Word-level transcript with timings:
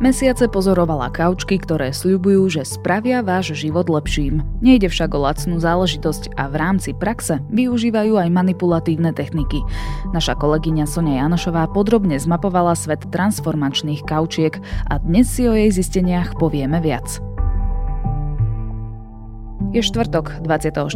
Mesiace 0.00 0.48
pozorovala 0.48 1.12
kaučky, 1.12 1.60
ktoré 1.60 1.92
sľubujú, 1.92 2.48
že 2.48 2.64
spravia 2.64 3.20
váš 3.20 3.52
život 3.52 3.84
lepším. 3.84 4.40
Nejde 4.64 4.88
však 4.88 5.12
o 5.12 5.28
lacnú 5.28 5.60
záležitosť 5.60 6.40
a 6.40 6.48
v 6.48 6.56
rámci 6.56 6.96
praxe 6.96 7.44
využívajú 7.52 8.16
aj 8.16 8.32
manipulatívne 8.32 9.12
techniky. 9.12 9.60
Naša 10.16 10.40
kolegyňa 10.40 10.88
Sonia 10.88 11.28
Janošová 11.28 11.68
podrobne 11.68 12.16
zmapovala 12.16 12.72
svet 12.80 13.12
transformačných 13.12 14.00
kaučiek 14.08 14.56
a 14.88 14.96
dnes 15.04 15.28
si 15.28 15.44
o 15.44 15.52
jej 15.52 15.68
zisteniach 15.68 16.32
povieme 16.40 16.80
viac. 16.80 17.20
Je 19.70 19.78
štvrtok, 19.86 20.42
24. 20.42 20.90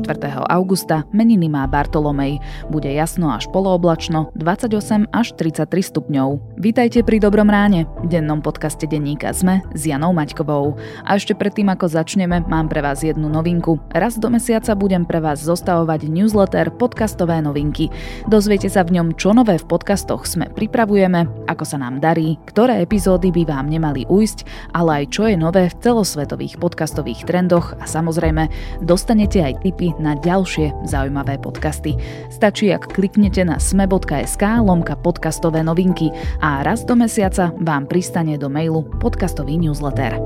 augusta, 0.51 1.07
meniny 1.15 1.47
má 1.47 1.63
Bartolomej. 1.71 2.43
Bude 2.67 2.91
jasno 2.91 3.31
až 3.31 3.47
polooblačno, 3.55 4.35
28 4.35 5.15
až 5.15 5.31
33 5.39 5.95
stupňov. 5.95 6.59
Vítajte 6.59 7.07
pri 7.07 7.23
Dobrom 7.23 7.47
ráne, 7.47 7.87
dennom 8.03 8.43
podcaste 8.43 8.91
denníka 8.91 9.31
Sme 9.31 9.63
s 9.79 9.87
Janou 9.87 10.11
Maťkovou. 10.11 10.75
A 11.07 11.15
ešte 11.15 11.39
predtým, 11.39 11.71
ako 11.71 11.87
začneme, 11.87 12.43
mám 12.51 12.67
pre 12.67 12.83
vás 12.83 13.07
jednu 13.07 13.31
novinku. 13.31 13.79
Raz 13.95 14.19
do 14.19 14.27
mesiaca 14.27 14.75
budem 14.75 15.07
pre 15.07 15.23
vás 15.23 15.39
zostavovať 15.47 16.11
newsletter 16.11 16.75
Podcastové 16.75 17.39
novinky. 17.47 17.95
Dozviete 18.27 18.67
sa 18.67 18.83
v 18.83 18.99
ňom, 18.99 19.15
čo 19.15 19.39
nové 19.39 19.55
v 19.55 19.71
podcastoch 19.71 20.27
Sme 20.27 20.51
pripravujeme, 20.51 21.47
ako 21.47 21.63
sa 21.63 21.79
nám 21.79 22.03
darí, 22.03 22.43
ktoré 22.51 22.83
epizódy 22.83 23.31
by 23.31 23.55
vám 23.55 23.71
nemali 23.71 24.03
ujsť, 24.11 24.75
ale 24.75 25.07
aj 25.07 25.15
čo 25.15 25.31
je 25.31 25.39
nové 25.39 25.71
v 25.71 25.79
celosvetových 25.79 26.59
podcastových 26.59 27.23
trendoch 27.23 27.79
a 27.79 27.87
samozrejme 27.87 28.64
dostanete 28.83 29.41
aj 29.41 29.61
tipy 29.65 29.97
na 30.01 30.15
ďalšie 30.19 30.73
zaujímavé 30.87 31.41
podcasty. 31.41 31.97
Stačí, 32.31 32.71
ak 32.71 32.93
kliknete 32.93 33.43
na 33.45 33.61
sme.sk 33.61 34.43
lomka 34.63 34.95
podcastové 34.99 35.65
novinky 35.65 36.13
a 36.41 36.65
raz 36.65 36.83
do 36.83 36.99
mesiaca 36.99 37.53
vám 37.61 37.89
pristane 37.89 38.37
do 38.37 38.47
mailu 38.49 38.87
podcastový 38.99 39.57
newsletter. 39.61 40.21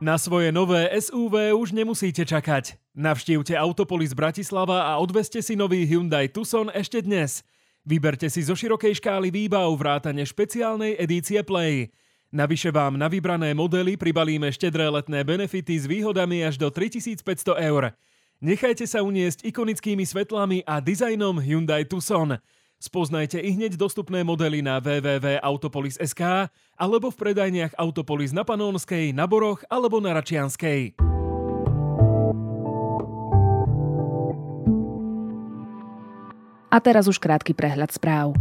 Na 0.00 0.16
svoje 0.16 0.48
nové 0.48 0.88
SUV 0.96 1.52
už 1.52 1.76
nemusíte 1.76 2.24
čakať. 2.24 2.80
Navštívte 2.96 3.52
Autopolis 3.52 4.16
Bratislava 4.16 4.88
a 4.88 4.96
odveste 4.96 5.44
si 5.44 5.52
nový 5.60 5.84
Hyundai 5.84 6.32
Tucson 6.32 6.72
ešte 6.72 7.04
dnes. 7.04 7.44
Vyberte 7.84 8.32
si 8.32 8.40
zo 8.40 8.56
širokej 8.56 8.96
škály 8.96 9.28
výbav 9.28 9.68
vrátane 9.76 10.24
špeciálnej 10.24 10.96
edície 10.96 11.44
Play. 11.44 11.92
Navyše 12.30 12.70
vám 12.70 12.94
na 12.94 13.10
vybrané 13.10 13.50
modely 13.58 13.98
pribalíme 13.98 14.46
štedré 14.54 14.86
letné 14.86 15.26
benefity 15.26 15.74
s 15.74 15.90
výhodami 15.90 16.46
až 16.46 16.62
do 16.62 16.70
3500 16.70 17.58
eur. 17.58 17.90
Nechajte 18.38 18.86
sa 18.86 19.02
uniesť 19.02 19.42
ikonickými 19.50 20.06
svetlami 20.06 20.62
a 20.62 20.78
dizajnom 20.78 21.42
Hyundai 21.42 21.82
Tucson. 21.82 22.38
Spoznajte 22.78 23.42
i 23.42 23.50
hneď 23.50 23.74
dostupné 23.74 24.22
modely 24.22 24.62
na 24.62 24.78
www.autopolis.sk 24.78 26.48
alebo 26.78 27.10
v 27.10 27.16
predajniach 27.18 27.74
Autopolis 27.74 28.30
na 28.30 28.46
Panónskej, 28.46 29.10
na 29.10 29.26
Boroch 29.26 29.66
alebo 29.66 29.98
na 29.98 30.14
Račianskej. 30.14 30.96
A 36.70 36.78
teraz 36.78 37.10
už 37.10 37.18
krátky 37.18 37.58
prehľad 37.58 37.90
správ. 37.90 38.38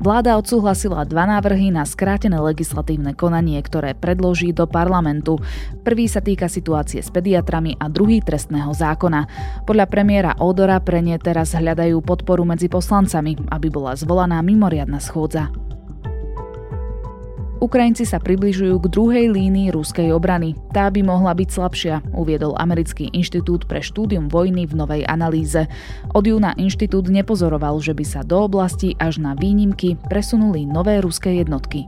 Vláda 0.00 0.40
odsúhlasila 0.40 1.04
dva 1.04 1.28
návrhy 1.28 1.68
na 1.68 1.84
skrátené 1.84 2.40
legislatívne 2.40 3.12
konanie, 3.12 3.60
ktoré 3.60 3.92
predloží 3.92 4.48
do 4.48 4.64
parlamentu. 4.64 5.36
Prvý 5.84 6.08
sa 6.08 6.24
týka 6.24 6.48
situácie 6.48 7.04
s 7.04 7.12
pediatrami 7.12 7.76
a 7.76 7.92
druhý 7.92 8.24
trestného 8.24 8.72
zákona. 8.72 9.28
Podľa 9.68 9.86
premiéra 9.92 10.32
Odora 10.40 10.80
pre 10.80 11.04
ne 11.04 11.20
teraz 11.20 11.52
hľadajú 11.52 12.00
podporu 12.00 12.48
medzi 12.48 12.72
poslancami, 12.72 13.36
aby 13.52 13.68
bola 13.68 13.92
zvolaná 13.92 14.40
mimoriadna 14.40 15.04
schôdza. 15.04 15.69
Ukrajinci 17.60 18.08
sa 18.08 18.16
približujú 18.16 18.80
k 18.80 18.86
druhej 18.88 19.26
línii 19.36 19.68
ruskej 19.68 20.16
obrany. 20.16 20.56
Tá 20.72 20.88
by 20.88 21.04
mohla 21.04 21.36
byť 21.36 21.48
slabšia, 21.52 22.00
uviedol 22.16 22.56
Americký 22.56 23.12
inštitút 23.12 23.68
pre 23.68 23.84
štúdium 23.84 24.32
vojny 24.32 24.64
v 24.64 24.80
novej 24.80 25.02
analýze. 25.04 25.68
Od 26.16 26.24
júna 26.24 26.56
inštitút 26.56 27.12
nepozoroval, 27.12 27.76
že 27.84 27.92
by 27.92 28.04
sa 28.08 28.20
do 28.24 28.48
oblasti 28.48 28.96
až 28.96 29.20
na 29.20 29.36
výnimky 29.36 30.00
presunuli 30.08 30.64
nové 30.64 31.04
ruské 31.04 31.36
jednotky. 31.36 31.84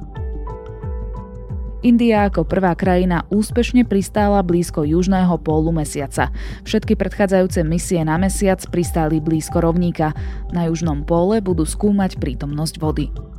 India 1.81 2.29
ako 2.29 2.45
prvá 2.45 2.77
krajina 2.77 3.25
úspešne 3.33 3.89
pristála 3.89 4.45
blízko 4.45 4.85
južného 4.85 5.35
pólu 5.41 5.73
mesiaca. 5.73 6.31
Všetky 6.69 7.01
predchádzajúce 7.01 7.65
misie 7.65 8.05
na 8.05 8.21
mesiac 8.21 8.61
pristáli 8.69 9.25
blízko 9.25 9.65
rovníka. 9.65 10.13
Na 10.53 10.69
južnom 10.69 11.01
póle 11.03 11.41
budú 11.41 11.65
skúmať 11.65 12.21
prítomnosť 12.21 12.77
vody. 12.77 13.32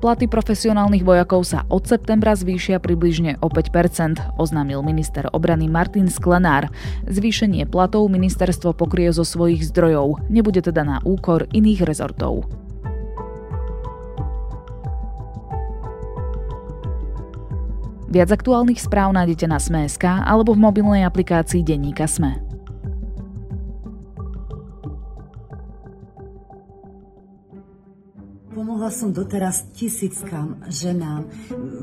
Platy 0.00 0.32
profesionálnych 0.32 1.04
vojakov 1.04 1.44
sa 1.44 1.68
od 1.68 1.84
septembra 1.84 2.32
zvýšia 2.32 2.80
približne 2.80 3.36
o 3.44 3.52
5% 3.52 4.40
oznámil 4.40 4.80
minister 4.80 5.28
obrany 5.28 5.68
Martin 5.68 6.08
Sklenár. 6.08 6.72
Zvýšenie 7.04 7.68
platov 7.68 8.08
ministerstvo 8.08 8.72
pokrie 8.72 9.12
zo 9.12 9.28
svojich 9.28 9.60
zdrojov, 9.68 10.24
nebude 10.32 10.64
teda 10.64 10.88
na 10.88 10.96
úkor 11.04 11.44
iných 11.52 11.84
rezortov. 11.84 12.48
Viac 18.08 18.32
aktuálnych 18.32 18.80
správ 18.80 19.12
nájdete 19.12 19.44
na 19.52 19.60
Sme.sk 19.60 20.02
alebo 20.02 20.56
v 20.56 20.64
mobilnej 20.64 21.04
aplikácii 21.04 21.60
Denníka 21.60 22.08
Sme. 22.08 22.49
Pomohla 28.80 28.96
som 28.96 29.12
doteraz 29.12 29.68
tisíckam 29.76 30.56
ženám 30.64 31.28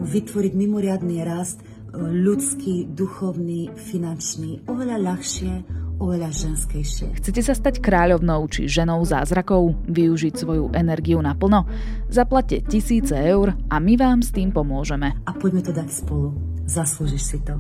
vytvoriť 0.02 0.54
mimoriadný 0.58 1.22
rast 1.22 1.62
ľudský, 1.94 2.90
duchovný, 2.90 3.70
finančný, 3.70 4.66
oveľa 4.66 4.98
ľahšie, 5.06 5.54
oveľa 6.02 6.34
ženskejšie. 6.34 7.22
Chcete 7.22 7.42
sa 7.46 7.54
stať 7.54 7.86
kráľovnou 7.86 8.50
či 8.50 8.66
ženou 8.66 9.06
zázrakov? 9.06 9.78
Využiť 9.94 10.42
svoju 10.42 10.74
energiu 10.74 11.22
naplno? 11.22 11.70
Zaplate 12.10 12.66
tisíce 12.66 13.14
eur 13.14 13.54
a 13.70 13.78
my 13.78 13.94
vám 13.94 14.26
s 14.26 14.34
tým 14.34 14.50
pomôžeme. 14.50 15.22
A 15.30 15.38
poďme 15.38 15.62
to 15.62 15.78
dať 15.78 16.02
spolu. 16.02 16.47
Zaslúžiš 16.68 17.24
si 17.24 17.40
to. 17.48 17.56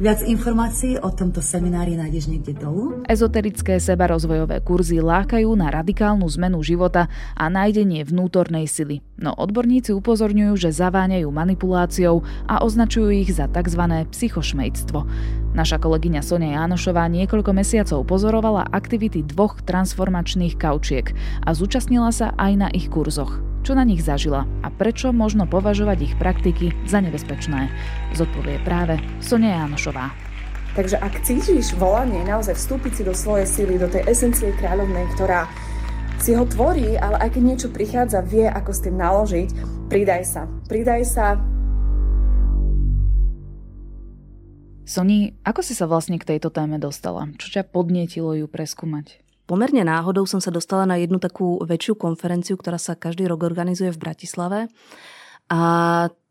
Viac 0.00 0.24
informácií 0.24 0.96
o 0.96 1.12
tomto 1.12 1.44
seminári 1.44 1.92
nájdeš 1.92 2.32
niekde 2.32 2.56
dolu. 2.56 3.04
Ezoterické 3.04 3.76
sebarozvojové 3.76 4.64
kurzy 4.64 5.04
lákajú 5.04 5.52
na 5.52 5.68
radikálnu 5.68 6.24
zmenu 6.40 6.64
života 6.64 7.12
a 7.36 7.52
nájdenie 7.52 8.00
vnútornej 8.08 8.64
sily. 8.64 9.04
No 9.20 9.36
odborníci 9.36 9.92
upozorňujú, 9.92 10.56
že 10.56 10.72
zaváňajú 10.72 11.28
manipuláciou 11.28 12.24
a 12.48 12.64
označujú 12.64 13.12
ich 13.12 13.36
za 13.36 13.44
tzv. 13.44 14.08
psychošmejctvo. 14.08 15.04
Naša 15.56 15.80
kolegyňa 15.80 16.20
Sonia 16.20 16.60
Jánošová 16.60 17.08
niekoľko 17.08 17.56
mesiacov 17.56 18.04
pozorovala 18.04 18.68
aktivity 18.68 19.24
dvoch 19.24 19.64
transformačných 19.64 20.60
kaučiek 20.60 21.16
a 21.48 21.56
zúčastnila 21.56 22.12
sa 22.12 22.36
aj 22.36 22.52
na 22.60 22.68
ich 22.76 22.92
kurzoch 22.92 23.40
čo 23.66 23.74
na 23.74 23.82
nich 23.82 23.98
zažila 23.98 24.46
a 24.62 24.70
prečo 24.70 25.10
možno 25.10 25.42
považovať 25.50 25.98
ich 25.98 26.14
praktiky 26.14 26.70
za 26.86 27.02
nebezpečné. 27.02 27.66
Zodpovie 28.14 28.62
práve 28.62 29.02
Sonia 29.18 29.58
Jánošová. 29.66 30.14
Takže 30.78 31.02
ak 31.02 31.26
cítiš 31.26 31.74
volanie 31.74 32.22
naozaj 32.22 32.54
vstúpiť 32.54 32.92
si 32.94 33.02
do 33.02 33.10
svojej 33.10 33.42
síly, 33.42 33.74
do 33.74 33.90
tej 33.90 34.06
esencie 34.06 34.54
kráľovnej, 34.54 35.10
ktorá 35.18 35.50
si 36.22 36.38
ho 36.38 36.46
tvorí, 36.46 36.94
ale 36.94 37.18
aj 37.26 37.34
keď 37.34 37.42
niečo 37.42 37.68
prichádza, 37.74 38.22
vie, 38.22 38.46
ako 38.46 38.70
s 38.70 38.86
tým 38.86 39.02
naložiť, 39.02 39.50
pridaj 39.90 40.22
sa. 40.22 40.46
Pridaj 40.70 41.02
sa. 41.02 41.55
Soni, 44.86 45.34
ako 45.42 45.66
si 45.66 45.74
sa 45.74 45.90
vlastne 45.90 46.14
k 46.14 46.38
tejto 46.38 46.54
téme 46.54 46.78
dostala? 46.78 47.26
Čo 47.42 47.58
ťa 47.58 47.74
podnietilo 47.74 48.38
ju 48.38 48.46
preskúmať? 48.46 49.18
Pomerne 49.50 49.82
náhodou 49.82 50.26
som 50.30 50.38
sa 50.38 50.54
dostala 50.54 50.86
na 50.86 50.94
jednu 50.94 51.18
takú 51.18 51.58
väčšiu 51.58 51.98
konferenciu, 51.98 52.54
ktorá 52.54 52.78
sa 52.78 52.94
každý 52.94 53.26
rok 53.26 53.42
organizuje 53.42 53.90
v 53.90 53.98
Bratislave. 53.98 54.58
A 55.50 55.62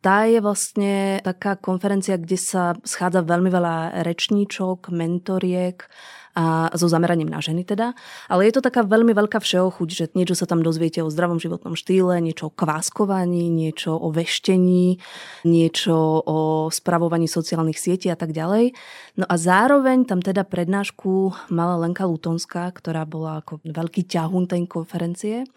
tá 0.06 0.30
je 0.30 0.38
vlastne 0.38 1.18
taká 1.26 1.58
konferencia, 1.58 2.22
kde 2.22 2.38
sa 2.38 2.78
schádza 2.86 3.26
veľmi 3.26 3.50
veľa 3.50 4.06
rečníčok, 4.06 4.94
mentoriek 4.94 5.82
a 6.36 6.68
so 6.76 6.92
zameraním 6.92 7.32
na 7.32 7.40
ženy 7.40 7.64
teda. 7.64 7.96
Ale 8.28 8.46
je 8.46 8.54
to 8.54 8.62
taká 8.62 8.84
veľmi 8.84 9.16
veľká 9.16 9.40
všeochuť, 9.40 9.90
že 9.90 10.06
niečo 10.14 10.36
sa 10.36 10.46
tam 10.46 10.62
dozviete 10.62 11.00
o 11.00 11.10
zdravom 11.10 11.40
životnom 11.40 11.80
štýle, 11.80 12.20
niečo 12.22 12.52
o 12.52 12.54
kváskovaní, 12.54 13.48
niečo 13.50 13.96
o 13.96 14.12
veštení, 14.12 15.00
niečo 15.48 15.96
o 16.22 16.68
spravovaní 16.70 17.26
sociálnych 17.26 17.80
sietí 17.80 18.12
a 18.12 18.20
tak 18.20 18.36
ďalej. 18.36 18.76
No 19.16 19.26
a 19.26 19.36
zároveň 19.40 20.06
tam 20.06 20.20
teda 20.20 20.44
prednášku 20.44 21.34
mala 21.56 21.80
Lenka 21.80 22.04
Lutonská, 22.04 22.68
ktorá 22.76 23.08
bola 23.08 23.40
ako 23.40 23.64
veľký 23.64 24.06
ťahun 24.06 24.44
tej 24.52 24.68
konferencie. 24.68 25.48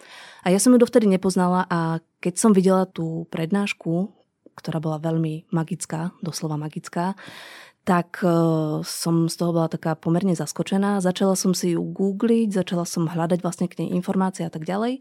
A 0.46 0.54
ja 0.54 0.62
som 0.62 0.72
ju 0.72 0.78
dovtedy 0.78 1.10
nepoznala 1.10 1.66
a 1.66 1.98
keď 2.22 2.34
som 2.38 2.54
videla 2.54 2.86
tú 2.86 3.26
prednášku, 3.34 4.17
ktorá 4.58 4.82
bola 4.82 4.98
veľmi 4.98 5.48
magická, 5.54 6.10
doslova 6.20 6.58
magická, 6.58 7.14
tak 7.88 8.20
e, 8.20 8.28
som 8.84 9.32
z 9.32 9.34
toho 9.38 9.56
bola 9.56 9.72
taká 9.72 9.96
pomerne 9.96 10.36
zaskočená. 10.36 11.00
Začala 11.00 11.32
som 11.38 11.56
si 11.56 11.72
ju 11.72 11.80
googliť, 11.80 12.52
začala 12.52 12.84
som 12.84 13.08
hľadať 13.08 13.40
vlastne 13.40 13.70
k 13.70 13.80
nej 13.80 13.96
informácie 13.96 14.44
a 14.44 14.52
tak 14.52 14.68
ďalej. 14.68 15.00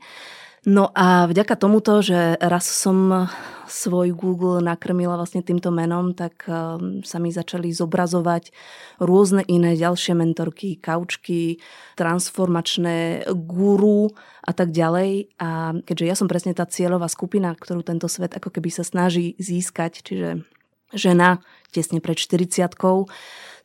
No 0.68 0.92
a 0.92 1.31
vďaka 1.31 1.56
tomuto, 1.56 2.04
že 2.04 2.36
raz 2.44 2.68
som 2.68 3.30
svoj 3.71 4.12
Google 4.12 4.59
nakrmila 4.59 5.15
vlastne 5.15 5.39
týmto 5.39 5.71
menom, 5.71 6.12
tak 6.12 6.44
um, 6.44 7.00
sa 7.07 7.24
mi 7.24 7.31
začali 7.31 7.71
zobrazovať 7.71 8.51
rôzne 9.00 9.48
iné 9.48 9.80
ďalšie 9.80 10.18
mentorky, 10.18 10.75
kaučky, 10.75 11.63
transformačné 11.95 13.30
guru 13.48 14.12
a 14.47 14.51
tak 14.55 14.71
ďalej. 14.71 15.35
A 15.38 15.75
keďže 15.83 16.05
ja 16.07 16.15
som 16.15 16.31
presne 16.31 16.55
tá 16.55 16.63
cieľová 16.63 17.11
skupina, 17.11 17.51
ktorú 17.51 17.83
tento 17.83 18.07
svet 18.07 18.31
ako 18.31 18.55
keby 18.55 18.71
sa 18.71 18.88
snaží 18.88 19.35
získať, 19.35 20.07
čiže 20.07 20.47
žena 20.95 21.44
tesne 21.75 21.99
pred 21.99 22.15
40 22.15 22.71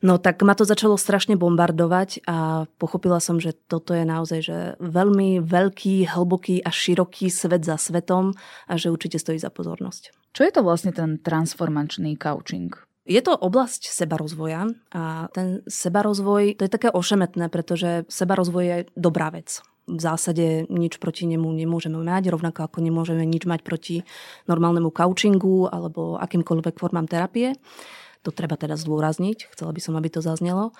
No 0.03 0.19
tak 0.19 0.43
ma 0.43 0.51
to 0.51 0.67
začalo 0.67 0.99
strašne 0.99 1.39
bombardovať 1.39 2.27
a 2.27 2.67
pochopila 2.75 3.23
som, 3.23 3.39
že 3.39 3.55
toto 3.55 3.95
je 3.95 4.03
naozaj 4.03 4.39
že 4.43 4.57
veľmi 4.83 5.39
veľký, 5.39 6.11
hlboký 6.11 6.59
a 6.59 6.75
široký 6.75 7.31
svet 7.31 7.63
za 7.63 7.79
svetom 7.79 8.35
a 8.67 8.73
že 8.75 8.91
určite 8.91 9.15
stojí 9.15 9.39
za 9.39 9.47
pozornosť. 9.47 10.11
Čo 10.35 10.43
je 10.43 10.51
to 10.51 10.59
vlastne 10.59 10.91
ten 10.91 11.23
transformačný 11.23 12.19
coaching? 12.19 12.75
Je 13.07 13.23
to 13.23 13.31
oblasť 13.31 13.87
sebarozvoja 13.87 14.67
a 14.91 15.31
ten 15.31 15.63
sebarozvoj, 15.71 16.59
to 16.59 16.67
je 16.67 16.71
také 16.71 16.91
ošemetné, 16.91 17.47
pretože 17.47 18.03
sebarozvoj 18.11 18.63
je 18.63 18.77
dobrá 18.99 19.31
vec. 19.31 19.63
V 19.83 19.99
zásade 19.99 20.63
nič 20.71 20.95
proti 20.95 21.27
nemu 21.27 21.43
nemôžeme 21.43 21.99
mať, 21.99 22.31
rovnako 22.31 22.71
ako 22.71 22.79
nemôžeme 22.79 23.27
nič 23.27 23.43
mať 23.43 23.67
proti 23.67 24.07
normálnemu 24.47 24.87
coachingu 24.95 25.67
alebo 25.67 26.15
akýmkoľvek 26.23 26.79
formám 26.79 27.03
terapie. 27.03 27.59
To 28.23 28.31
treba 28.31 28.55
teda 28.55 28.79
zdôrazniť, 28.79 29.51
chcela 29.51 29.75
by 29.75 29.81
som, 29.83 29.99
aby 29.99 30.07
to 30.07 30.23
zaznelo. 30.23 30.71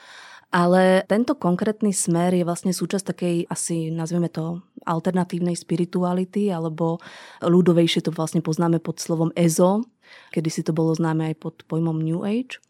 Ale 0.53 1.01
tento 1.09 1.33
konkrétny 1.33 1.91
smer 1.91 2.31
je 2.37 2.45
vlastne 2.45 2.71
súčasť 2.71 3.05
takej 3.11 3.35
asi, 3.49 3.89
nazveme 3.89 4.29
to, 4.29 4.61
alternatívnej 4.85 5.57
spirituality, 5.57 6.53
alebo 6.53 7.01
ľudovejšie 7.41 8.05
to 8.05 8.13
vlastne 8.13 8.39
poznáme 8.45 8.77
pod 8.77 9.01
slovom 9.01 9.33
EZO, 9.33 9.81
kedy 10.29 10.49
si 10.53 10.61
to 10.61 10.71
bolo 10.71 10.93
známe 10.93 11.33
aj 11.33 11.35
pod 11.41 11.55
pojmom 11.65 11.97
New 11.99 12.21
Age. 12.21 12.61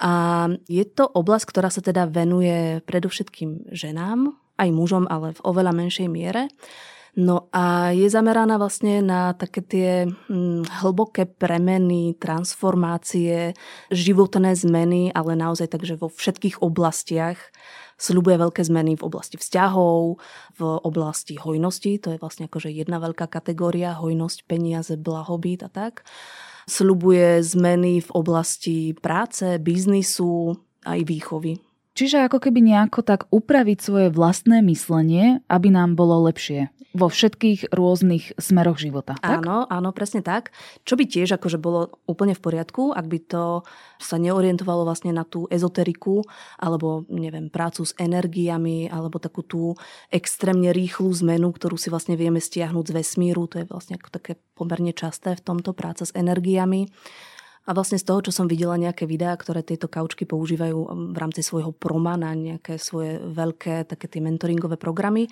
A 0.00 0.48
je 0.66 0.82
to 0.88 1.04
oblasť, 1.04 1.46
ktorá 1.52 1.68
sa 1.68 1.84
teda 1.84 2.08
venuje 2.08 2.80
predovšetkým 2.88 3.70
ženám, 3.70 4.34
aj 4.58 4.68
mužom, 4.72 5.04
ale 5.08 5.32
v 5.36 5.40
oveľa 5.44 5.72
menšej 5.72 6.08
miere. 6.08 6.52
No 7.12 7.52
a 7.52 7.92
je 7.92 8.08
zameraná 8.08 8.56
vlastne 8.56 9.04
na 9.04 9.36
také 9.36 9.60
tie 9.60 10.08
hm, 10.08 10.64
hlboké 10.80 11.28
premeny, 11.28 12.16
transformácie, 12.16 13.52
životné 13.92 14.56
zmeny, 14.56 15.12
ale 15.12 15.36
naozaj 15.36 15.76
takže 15.76 16.00
vo 16.00 16.08
všetkých 16.08 16.64
oblastiach 16.64 17.36
sľubuje 18.00 18.40
veľké 18.40 18.64
zmeny 18.64 18.96
v 18.96 19.04
oblasti 19.04 19.36
vzťahov, 19.36 20.24
v 20.56 20.62
oblasti 20.88 21.36
hojnosti, 21.36 22.00
to 22.00 22.16
je 22.16 22.18
vlastne 22.18 22.48
akože 22.48 22.72
jedna 22.72 22.96
veľká 22.96 23.28
kategória, 23.28 23.92
hojnosť, 23.92 24.48
peniaze, 24.48 24.96
blahobyt 24.96 25.68
a 25.68 25.70
tak. 25.70 26.08
Sľubuje 26.64 27.44
zmeny 27.44 28.00
v 28.00 28.10
oblasti 28.16 28.96
práce, 28.96 29.60
biznisu 29.60 30.56
aj 30.88 31.04
výchovy. 31.04 31.71
Čiže 31.92 32.24
ako 32.24 32.40
keby 32.40 32.64
nejako 32.64 33.04
tak 33.04 33.28
upraviť 33.28 33.78
svoje 33.78 34.08
vlastné 34.08 34.64
myslenie, 34.64 35.44
aby 35.52 35.68
nám 35.68 35.92
bolo 35.92 36.24
lepšie 36.24 36.72
vo 36.92 37.08
všetkých 37.08 37.72
rôznych 37.72 38.36
smeroch 38.36 38.76
života. 38.76 39.16
Tak? 39.16 39.40
Áno, 39.40 39.64
áno, 39.64 39.96
presne 39.96 40.20
tak. 40.20 40.52
Čo 40.84 41.00
by 41.00 41.08
tiež 41.08 41.40
akože 41.40 41.56
bolo 41.56 42.00
úplne 42.04 42.36
v 42.36 42.44
poriadku, 42.44 42.92
ak 42.92 43.06
by 43.08 43.18
to 43.24 43.44
sa 43.96 44.20
neorientovalo 44.20 44.84
vlastne 44.84 45.08
na 45.16 45.24
tú 45.24 45.48
ezoteriku, 45.48 46.20
alebo 46.60 47.08
neviem, 47.08 47.48
prácu 47.48 47.88
s 47.88 47.96
energiami, 47.96 48.92
alebo 48.92 49.16
takú 49.16 49.40
tú 49.40 49.72
extrémne 50.12 50.68
rýchlu 50.68 51.08
zmenu, 51.24 51.48
ktorú 51.48 51.80
si 51.80 51.88
vlastne 51.88 52.20
vieme 52.20 52.44
stiahnuť 52.44 52.84
z 52.84 52.92
vesmíru. 52.92 53.48
To 53.48 53.64
je 53.64 53.66
vlastne 53.68 53.96
ako 53.96 54.12
také 54.12 54.36
pomerne 54.52 54.92
časté 54.92 55.32
v 55.32 55.44
tomto 55.44 55.72
práca 55.72 56.04
s 56.04 56.12
energiami. 56.12 56.92
A 57.62 57.70
vlastne 57.70 57.94
z 57.94 58.02
toho, 58.02 58.18
čo 58.26 58.34
som 58.34 58.50
videla 58.50 58.74
nejaké 58.74 59.06
videá, 59.06 59.38
ktoré 59.38 59.62
tieto 59.62 59.86
kaučky 59.86 60.26
používajú 60.26 60.78
um, 60.82 60.88
v 61.14 61.18
rámci 61.18 61.46
svojho 61.46 61.70
proma 61.70 62.18
na 62.18 62.34
nejaké 62.34 62.74
svoje 62.74 63.22
veľké 63.22 63.86
také 63.86 64.10
tie 64.10 64.18
mentoringové 64.18 64.74
programy, 64.74 65.30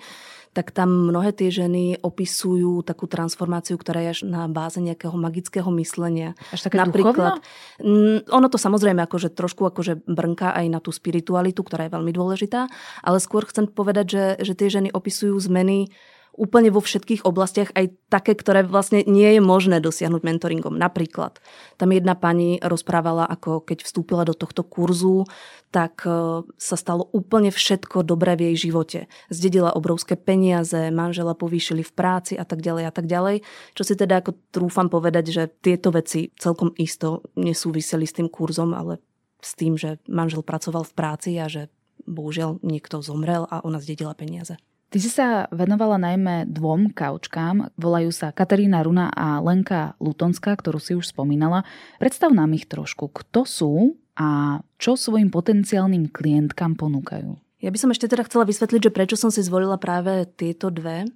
tak 0.55 0.71
tam 0.71 1.11
mnohé 1.11 1.35
tie 1.35 1.51
ženy 1.51 1.99
opisujú 1.99 2.83
takú 2.87 3.07
transformáciu, 3.07 3.75
ktorá 3.75 4.03
je 4.07 4.09
až 4.15 4.19
na 4.27 4.47
báze 4.47 4.79
nejakého 4.79 5.15
magického 5.15 5.67
myslenia. 5.79 6.35
Až 6.55 6.71
také 6.71 6.79
Napríklad, 6.79 7.39
duchovno? 7.39 8.27
ono 8.27 8.47
to 8.47 8.59
samozrejme 8.59 9.03
akože 9.03 9.31
trošku 9.31 9.67
akože 9.67 10.03
brnká 10.07 10.55
aj 10.55 10.65
na 10.71 10.79
tú 10.83 10.91
spiritualitu, 10.95 11.63
ktorá 11.63 11.87
je 11.87 11.95
veľmi 11.95 12.11
dôležitá, 12.15 12.67
ale 13.03 13.17
skôr 13.23 13.47
chcem 13.47 13.67
povedať, 13.67 14.05
že, 14.07 14.25
že 14.43 14.53
tie 14.55 14.67
ženy 14.71 14.91
opisujú 14.91 15.35
zmeny 15.39 15.91
úplne 16.31 16.71
vo 16.71 16.79
všetkých 16.79 17.27
oblastiach, 17.27 17.75
aj 17.75 17.91
také, 18.07 18.33
ktoré 18.33 18.63
vlastne 18.63 19.03
nie 19.03 19.35
je 19.35 19.41
možné 19.43 19.83
dosiahnuť 19.83 20.23
mentoringom. 20.23 20.75
Napríklad, 20.75 21.43
tam 21.75 21.91
jedna 21.91 22.15
pani 22.15 22.57
rozprávala, 22.63 23.27
ako 23.27 23.63
keď 23.67 23.83
vstúpila 23.83 24.23
do 24.23 24.31
tohto 24.31 24.63
kurzu, 24.63 25.27
tak 25.71 26.03
e, 26.07 26.43
sa 26.55 26.75
stalo 26.79 27.07
úplne 27.11 27.51
všetko 27.51 28.03
dobré 28.03 28.35
v 28.39 28.51
jej 28.51 28.71
živote. 28.71 28.99
Zdedila 29.31 29.75
obrovské 29.75 30.15
peniaze, 30.15 30.91
manžela 30.91 31.35
povýšili 31.35 31.83
v 31.83 31.95
práci 31.95 32.33
a 32.35 32.47
tak 32.47 32.63
ďalej 32.63 32.83
a 32.87 32.91
tak 32.91 33.05
ďalej. 33.07 33.43
Čo 33.75 33.83
si 33.83 33.93
teda 33.95 34.23
ako 34.23 34.31
trúfam 34.51 34.87
povedať, 34.87 35.31
že 35.31 35.43
tieto 35.47 35.91
veci 35.91 36.31
celkom 36.39 36.71
isto 36.79 37.27
nesúviseli 37.35 38.07
s 38.07 38.15
tým 38.15 38.27
kurzom, 38.27 38.71
ale 38.75 39.03
s 39.41 39.57
tým, 39.57 39.75
že 39.75 39.99
manžel 40.07 40.45
pracoval 40.45 40.85
v 40.87 40.95
práci 40.95 41.31
a 41.41 41.49
že 41.49 41.67
bohužiaľ 42.05 42.61
niekto 42.65 42.99
zomrel 43.01 43.45
a 43.49 43.61
ona 43.61 43.81
zdedila 43.81 44.13
peniaze. 44.17 44.57
Ty 44.91 44.99
si 44.99 45.07
sa 45.07 45.47
venovala 45.55 45.95
najmä 45.95 46.51
dvom 46.51 46.91
kaučkám, 46.91 47.71
volajú 47.79 48.11
sa 48.11 48.35
Katarína 48.35 48.83
Runa 48.83 49.07
a 49.15 49.39
Lenka 49.39 49.95
Lutonská, 50.03 50.51
ktorú 50.51 50.83
si 50.83 50.99
už 50.99 51.15
spomínala. 51.15 51.63
Predstav 51.95 52.35
nám 52.35 52.51
ich 52.51 52.67
trošku, 52.67 53.07
kto 53.07 53.47
sú 53.47 53.95
a 54.19 54.59
čo 54.75 54.99
svojim 54.99 55.31
potenciálnym 55.31 56.11
klientkám 56.11 56.75
ponúkajú. 56.75 57.39
Ja 57.63 57.71
by 57.71 57.79
som 57.79 57.95
ešte 57.95 58.11
teda 58.11 58.27
chcela 58.27 58.43
vysvetliť, 58.43 58.91
že 58.91 58.91
prečo 58.91 59.15
som 59.15 59.31
si 59.31 59.39
zvolila 59.39 59.79
práve 59.79 60.27
tieto 60.35 60.67
dve, 60.67 61.07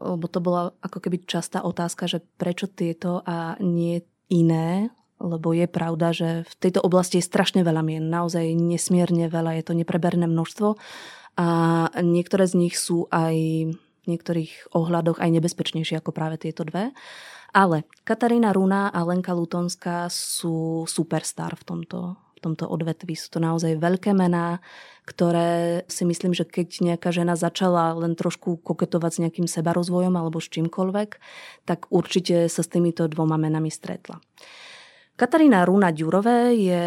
lebo 0.00 0.24
to 0.24 0.40
bola 0.40 0.72
ako 0.80 1.04
keby 1.04 1.20
častá 1.28 1.60
otázka, 1.60 2.08
že 2.08 2.24
prečo 2.40 2.72
tieto 2.72 3.20
a 3.28 3.60
nie 3.60 4.00
iné, 4.32 4.88
lebo 5.20 5.52
je 5.52 5.68
pravda, 5.68 6.16
že 6.16 6.48
v 6.48 6.54
tejto 6.56 6.80
oblasti 6.80 7.20
je 7.20 7.28
strašne 7.28 7.60
veľa 7.60 7.84
mien, 7.84 8.08
naozaj 8.08 8.56
nesmierne 8.56 9.28
veľa, 9.28 9.60
je 9.60 9.64
to 9.68 9.76
nepreberné 9.76 10.24
množstvo 10.24 10.80
a 11.40 11.46
niektoré 12.04 12.44
z 12.44 12.54
nich 12.60 12.76
sú 12.76 13.08
aj 13.08 13.36
v 13.72 14.04
niektorých 14.04 14.76
ohľadoch 14.76 15.16
aj 15.24 15.40
nebezpečnejšie 15.40 15.96
ako 15.96 16.12
práve 16.12 16.36
tieto 16.36 16.68
dve. 16.68 16.92
Ale 17.56 17.88
Katarína 18.04 18.52
Runa 18.52 18.92
a 18.92 19.00
Lenka 19.08 19.32
Lutonská 19.32 20.12
sú 20.12 20.84
superstar 20.84 21.56
v 21.56 21.64
tomto, 21.64 22.20
v 22.36 22.40
tomto 22.44 22.68
odvetví. 22.68 23.16
Sú 23.16 23.32
to 23.32 23.40
naozaj 23.40 23.80
veľké 23.80 24.12
mená, 24.12 24.60
ktoré 25.08 25.82
si 25.88 26.04
myslím, 26.04 26.36
že 26.36 26.44
keď 26.44 26.94
nejaká 26.94 27.08
žena 27.10 27.34
začala 27.34 27.96
len 27.96 28.14
trošku 28.14 28.60
koketovať 28.60 29.10
s 29.10 29.20
nejakým 29.24 29.48
sebarozvojom 29.48 30.14
alebo 30.14 30.38
s 30.38 30.52
čímkoľvek, 30.52 31.10
tak 31.64 31.88
určite 31.90 32.46
sa 32.52 32.62
s 32.62 32.68
týmito 32.68 33.08
dvoma 33.08 33.34
menami 33.34 33.72
stretla. 33.72 34.20
Katarína 35.18 35.64
Runa 35.66 35.90
Ďurové 35.90 36.54
je 36.54 36.84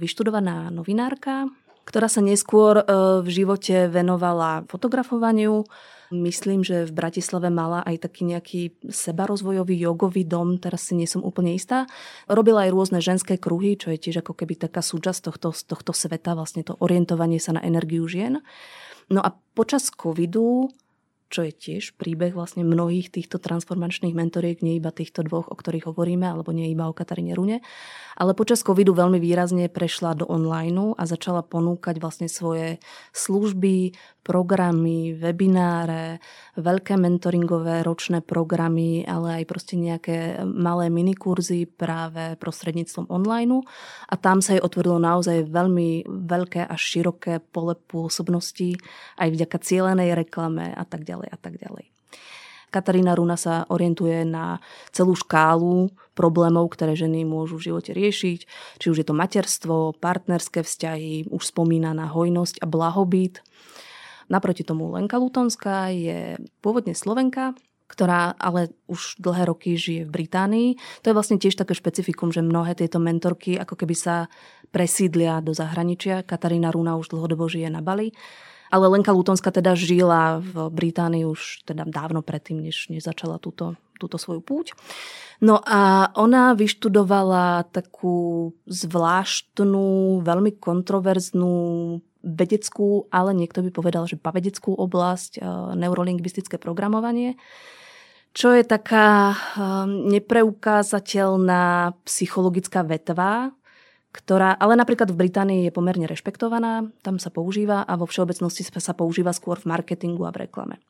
vyštudovaná 0.00 0.72
novinárka, 0.72 1.50
ktorá 1.88 2.12
sa 2.12 2.20
neskôr 2.20 2.84
e, 2.84 2.84
v 3.24 3.28
živote 3.32 3.88
venovala 3.88 4.68
fotografovaniu. 4.68 5.64
Myslím, 6.12 6.60
že 6.60 6.84
v 6.84 6.92
Bratislave 6.92 7.48
mala 7.48 7.80
aj 7.84 8.04
taký 8.04 8.28
nejaký 8.28 8.60
sebarozvojový 8.84 9.76
jogový 9.76 10.28
dom, 10.28 10.60
teraz 10.60 10.88
si 10.88 10.96
nie 10.96 11.08
som 11.08 11.24
úplne 11.24 11.56
istá. 11.56 11.88
Robila 12.28 12.68
aj 12.68 12.72
rôzne 12.76 13.00
ženské 13.00 13.40
kruhy, 13.40 13.80
čo 13.80 13.88
je 13.92 14.00
tiež 14.00 14.20
ako 14.20 14.36
keby 14.36 14.56
taká 14.56 14.84
súčasť 14.84 15.32
tohto, 15.32 15.52
tohto 15.52 15.92
sveta, 15.96 16.36
vlastne 16.36 16.64
to 16.64 16.76
orientovanie 16.80 17.40
sa 17.40 17.56
na 17.56 17.64
energiu 17.64 18.04
žien. 18.04 18.44
No 19.08 19.24
a 19.24 19.36
počas 19.56 19.88
covidu 19.88 20.68
čo 21.28 21.44
je 21.44 21.52
tiež 21.52 22.00
príbeh 22.00 22.32
vlastne 22.32 22.64
mnohých 22.64 23.12
týchto 23.12 23.36
transformačných 23.36 24.16
mentoriek, 24.16 24.64
nie 24.64 24.80
iba 24.80 24.88
týchto 24.88 25.20
dvoch, 25.20 25.52
o 25.52 25.56
ktorých 25.56 25.92
hovoríme, 25.92 26.24
alebo 26.24 26.56
nie 26.56 26.72
iba 26.72 26.88
o 26.88 26.96
Kataríne 26.96 27.36
Rune. 27.36 27.60
Ale 28.18 28.34
počas 28.34 28.66
covidu 28.66 28.98
veľmi 28.98 29.22
výrazne 29.22 29.70
prešla 29.70 30.18
do 30.18 30.26
online 30.26 30.98
a 30.98 31.06
začala 31.06 31.46
ponúkať 31.46 32.02
vlastne 32.02 32.26
svoje 32.26 32.82
služby, 33.14 33.94
programy, 34.26 35.14
webináre, 35.14 36.18
veľké 36.58 36.98
mentoringové 36.98 37.86
ročné 37.86 38.18
programy, 38.20 39.06
ale 39.06 39.40
aj 39.40 39.44
proste 39.46 39.78
nejaké 39.78 40.42
malé 40.42 40.90
minikurzy 40.90 41.70
práve 41.70 42.34
prostredníctvom 42.42 43.06
online. 43.06 43.62
A 44.10 44.14
tam 44.18 44.42
sa 44.42 44.58
jej 44.58 44.62
otvorilo 44.66 44.98
naozaj 44.98 45.46
veľmi 45.46 46.10
veľké 46.10 46.66
a 46.66 46.74
široké 46.74 47.38
pole 47.38 47.78
pôsobnosti 47.78 48.76
aj 49.14 49.28
vďaka 49.30 49.56
cielenej 49.62 50.18
reklame 50.18 50.74
a 50.74 50.82
tak 50.82 51.06
ďalej 51.06 51.30
a 51.30 51.38
tak 51.38 51.54
ďalej. 51.56 51.97
Katarína 52.68 53.16
Runa 53.16 53.40
sa 53.40 53.64
orientuje 53.72 54.24
na 54.28 54.60
celú 54.92 55.16
škálu 55.16 55.88
problémov, 56.12 56.68
ktoré 56.74 56.98
ženy 56.98 57.24
môžu 57.24 57.56
v 57.56 57.72
živote 57.72 57.94
riešiť. 57.94 58.40
Či 58.82 58.86
už 58.90 58.96
je 59.00 59.06
to 59.06 59.14
materstvo, 59.16 59.96
partnerské 59.96 60.66
vzťahy, 60.66 61.30
už 61.32 61.42
spomínaná 61.54 62.10
hojnosť 62.10 62.60
a 62.60 62.66
blahobyt. 62.66 63.40
Naproti 64.28 64.66
tomu 64.66 64.92
Lenka 64.92 65.16
Lutonská 65.16 65.88
je 65.88 66.36
pôvodne 66.60 66.92
Slovenka, 66.92 67.56
ktorá 67.88 68.36
ale 68.36 68.76
už 68.84 69.16
dlhé 69.16 69.48
roky 69.48 69.80
žije 69.80 70.04
v 70.04 70.12
Británii. 70.12 70.68
To 71.00 71.08
je 71.08 71.16
vlastne 71.16 71.40
tiež 71.40 71.56
také 71.56 71.72
špecifikum, 71.72 72.28
že 72.28 72.44
mnohé 72.44 72.76
tieto 72.76 73.00
mentorky 73.00 73.56
ako 73.56 73.80
keby 73.80 73.96
sa 73.96 74.28
presídlia 74.68 75.40
do 75.40 75.56
zahraničia. 75.56 76.20
Katarína 76.28 76.68
Runa 76.68 77.00
už 77.00 77.08
dlhodobo 77.16 77.48
žije 77.48 77.72
na 77.72 77.80
Bali. 77.80 78.12
Ale 78.68 78.88
Lenka 78.88 79.12
Lutonská 79.12 79.48
teda 79.50 79.72
žila 79.72 80.40
v 80.44 80.68
Británii 80.68 81.24
už 81.24 81.64
teda 81.64 81.88
dávno 81.88 82.20
predtým, 82.20 82.60
než, 82.60 82.92
než 82.92 83.04
začala 83.08 83.40
túto, 83.40 83.76
túto 83.96 84.20
svoju 84.20 84.44
púť. 84.44 84.76
No 85.38 85.62
a 85.62 86.10
ona 86.18 86.52
vyštudovala 86.52 87.70
takú 87.70 88.50
zvláštnu, 88.66 90.18
veľmi 90.20 90.58
kontroverznú 90.58 91.56
vedeckú, 92.26 93.06
ale 93.14 93.30
niekto 93.32 93.62
by 93.62 93.70
povedal, 93.70 94.04
že 94.10 94.18
pavedeckú 94.18 94.74
oblasť, 94.74 95.38
eh, 95.38 95.44
neurolingvistické 95.78 96.58
programovanie 96.58 97.38
čo 98.38 98.54
je 98.54 98.62
taká 98.62 99.34
um, 99.34 100.06
nepreukázateľná 100.14 101.96
psychologická 102.06 102.86
vetva, 102.86 103.50
ktorá 104.12 104.56
ale 104.56 104.74
napríklad 104.74 105.12
v 105.12 105.20
Británii 105.26 105.60
je 105.68 105.72
pomerne 105.74 106.08
rešpektovaná, 106.08 106.88
tam 107.04 107.20
sa 107.20 107.28
používa 107.28 107.84
a 107.84 107.92
vo 108.00 108.08
všeobecnosti 108.08 108.64
sa 108.64 108.92
používa 108.96 109.36
skôr 109.36 109.60
v 109.60 109.68
marketingu 109.68 110.24
a 110.24 110.32
v 110.32 110.48
reklame. 110.48 110.80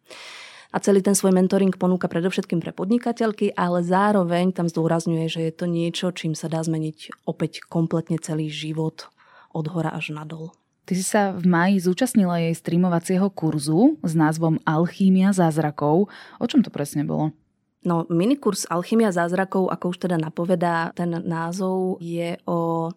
A 0.68 0.84
celý 0.84 1.00
ten 1.00 1.16
svoj 1.16 1.32
mentoring 1.32 1.72
ponúka 1.72 2.12
predovšetkým 2.12 2.60
pre 2.60 2.76
podnikateľky, 2.76 3.56
ale 3.56 3.80
zároveň 3.80 4.52
tam 4.52 4.68
zdôrazňuje, 4.68 5.24
že 5.32 5.40
je 5.48 5.52
to 5.56 5.64
niečo, 5.64 6.12
čím 6.12 6.36
sa 6.36 6.52
dá 6.52 6.60
zmeniť 6.60 7.24
opäť 7.24 7.64
kompletne 7.64 8.20
celý 8.20 8.52
život 8.52 9.08
od 9.56 9.64
hora 9.72 9.96
až 9.96 10.12
nadol. 10.12 10.52
Ty 10.84 10.92
si 10.96 11.04
sa 11.04 11.32
v 11.36 11.44
maji 11.44 11.84
zúčastnila 11.84 12.40
jej 12.40 12.52
streamovacieho 12.56 13.28
kurzu 13.32 13.96
s 14.04 14.12
názvom 14.16 14.60
Alchímia 14.64 15.36
zázrakov. 15.36 16.08
O 16.40 16.46
čom 16.48 16.64
to 16.64 16.72
presne 16.72 17.04
bolo? 17.04 17.32
No, 17.86 18.04
minikurs 18.10 18.66
Alchymia 18.66 19.14
zázrakov, 19.14 19.70
ako 19.70 19.94
už 19.94 19.98
teda 20.08 20.16
napovedá 20.18 20.90
ten 20.98 21.14
názov, 21.22 22.02
je 22.02 22.34
o 22.42 22.90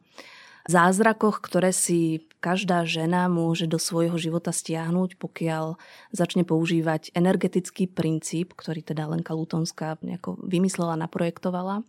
zázrakoch, 0.66 1.42
ktoré 1.42 1.70
si 1.70 2.26
každá 2.42 2.86
žena 2.90 3.30
môže 3.30 3.70
do 3.70 3.78
svojho 3.78 4.18
života 4.18 4.50
stiahnuť, 4.50 5.22
pokiaľ 5.22 5.78
začne 6.10 6.42
používať 6.42 7.14
energetický 7.14 7.86
princíp, 7.86 8.58
ktorý 8.58 8.82
teda 8.82 9.06
Lenka 9.06 9.38
Lutonská 9.38 10.02
nejako 10.02 10.42
vymyslela, 10.42 10.98
naprojektovala 10.98 11.86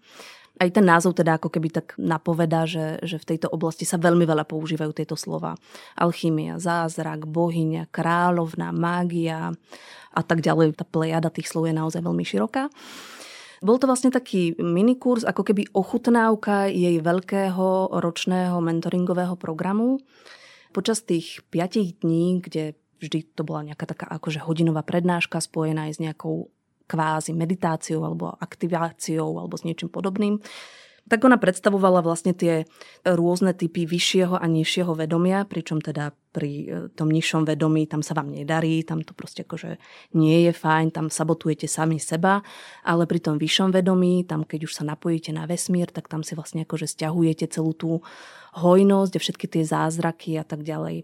aj 0.61 0.69
ten 0.69 0.85
názov 0.85 1.17
teda 1.17 1.41
ako 1.41 1.49
keby 1.49 1.69
tak 1.73 1.97
napovedá, 1.97 2.69
že, 2.69 3.01
že 3.01 3.17
v 3.17 3.35
tejto 3.35 3.49
oblasti 3.49 3.89
sa 3.89 3.97
veľmi 3.97 4.29
veľa 4.29 4.45
používajú 4.45 4.93
tieto 4.93 5.17
slova. 5.17 5.57
Alchymia, 5.97 6.61
zázrak, 6.61 7.25
bohyňa, 7.25 7.89
kráľovná, 7.89 8.69
mágia 8.71 9.57
a 10.13 10.21
tak 10.21 10.45
ďalej. 10.45 10.77
Tá 10.77 10.85
plejada 10.85 11.33
tých 11.33 11.49
slov 11.49 11.73
je 11.73 11.75
naozaj 11.75 12.05
veľmi 12.05 12.25
široká. 12.27 12.69
Bol 13.63 13.79
to 13.79 13.87
vlastne 13.87 14.11
taký 14.11 14.59
minikurs, 14.59 15.23
ako 15.23 15.47
keby 15.47 15.71
ochutnávka 15.71 16.67
jej 16.67 16.99
veľkého 16.99 17.95
ročného 17.95 18.59
mentoringového 18.59 19.39
programu. 19.39 20.03
Počas 20.75 21.07
tých 21.07 21.47
5 21.55 22.03
dní, 22.03 22.43
kde 22.43 22.75
vždy 22.99 23.35
to 23.39 23.47
bola 23.47 23.67
nejaká 23.67 23.87
taká 23.87 24.07
akože 24.11 24.43
hodinová 24.43 24.83
prednáška 24.83 25.39
spojená 25.39 25.91
aj 25.91 25.93
s 25.95 26.03
nejakou 26.03 26.51
kvázi 26.87 27.33
meditáciou 27.33 28.03
alebo 28.05 28.33
aktiváciou 28.39 29.39
alebo 29.39 29.55
s 29.59 29.67
niečím 29.67 29.89
podobným, 29.89 30.39
tak 31.11 31.27
ona 31.27 31.35
predstavovala 31.35 31.99
vlastne 31.99 32.31
tie 32.31 32.63
rôzne 33.03 33.51
typy 33.59 33.83
vyššieho 33.91 34.39
a 34.39 34.47
nižšieho 34.47 34.95
vedomia, 34.95 35.43
pričom 35.43 35.83
teda 35.83 36.15
pri 36.31 36.53
e, 36.63 36.67
tom 36.95 37.11
nižšom 37.11 37.43
vedomí 37.43 37.91
tam 37.91 38.07
sa 38.07 38.15
vám 38.15 38.31
nedarí, 38.31 38.87
tam 38.87 39.03
to 39.03 39.11
proste 39.11 39.43
akože 39.43 39.83
nie 40.15 40.47
je 40.47 40.53
fajn, 40.55 40.95
tam 40.95 41.07
sabotujete 41.11 41.67
sami 41.67 41.99
seba, 41.99 42.41
ale 42.87 43.11
pri 43.11 43.19
tom 43.19 43.35
vyššom 43.35 43.75
vedomí, 43.75 44.23
tam 44.23 44.47
keď 44.47 44.71
už 44.71 44.73
sa 44.79 44.87
napojíte 44.87 45.35
na 45.35 45.45
vesmír, 45.51 45.91
tak 45.91 46.07
tam 46.07 46.23
si 46.23 46.39
vlastne 46.39 46.63
akože 46.63 46.87
stiahujete 46.87 47.51
celú 47.51 47.75
tú 47.75 47.91
hojnosť 48.55 49.13
a 49.19 49.23
všetky 49.23 49.47
tie 49.51 49.63
zázraky 49.67 50.39
a 50.39 50.47
tak 50.47 50.63
ďalej. 50.63 51.03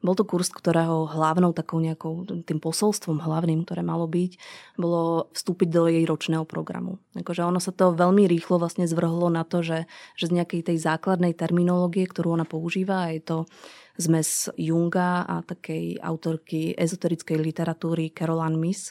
Bol 0.00 0.14
to 0.18 0.24
kurz, 0.26 0.50
ktorého 0.52 1.06
hlavnou 1.08 1.52
takou 1.56 1.80
nejakou, 1.80 2.26
tým 2.44 2.60
posolstvom 2.60 3.22
hlavným, 3.24 3.64
ktoré 3.64 3.80
malo 3.80 4.04
byť, 4.04 4.32
bolo 4.76 5.32
vstúpiť 5.32 5.68
do 5.70 5.88
jej 5.88 6.04
ročného 6.04 6.44
programu. 6.44 7.00
Akože 7.16 7.46
ono 7.46 7.62
sa 7.62 7.70
to 7.70 7.96
veľmi 7.96 8.28
rýchlo 8.28 8.60
vlastne 8.60 8.84
zvrhlo 8.84 9.30
na 9.32 9.46
to, 9.46 9.64
že, 9.64 9.88
že 10.18 10.28
z 10.28 10.42
nejakej 10.42 10.72
tej 10.72 10.76
základnej 10.82 11.32
terminológie, 11.32 12.04
ktorú 12.04 12.36
ona 12.36 12.44
používa, 12.44 13.12
je 13.14 13.22
to 13.22 13.38
zmes 13.96 14.50
Junga 14.58 15.22
a 15.24 15.40
takej 15.46 16.02
autorky 16.02 16.74
ezoterickej 16.74 17.38
literatúry 17.38 18.10
Caroline 18.10 18.58
Miss, 18.58 18.90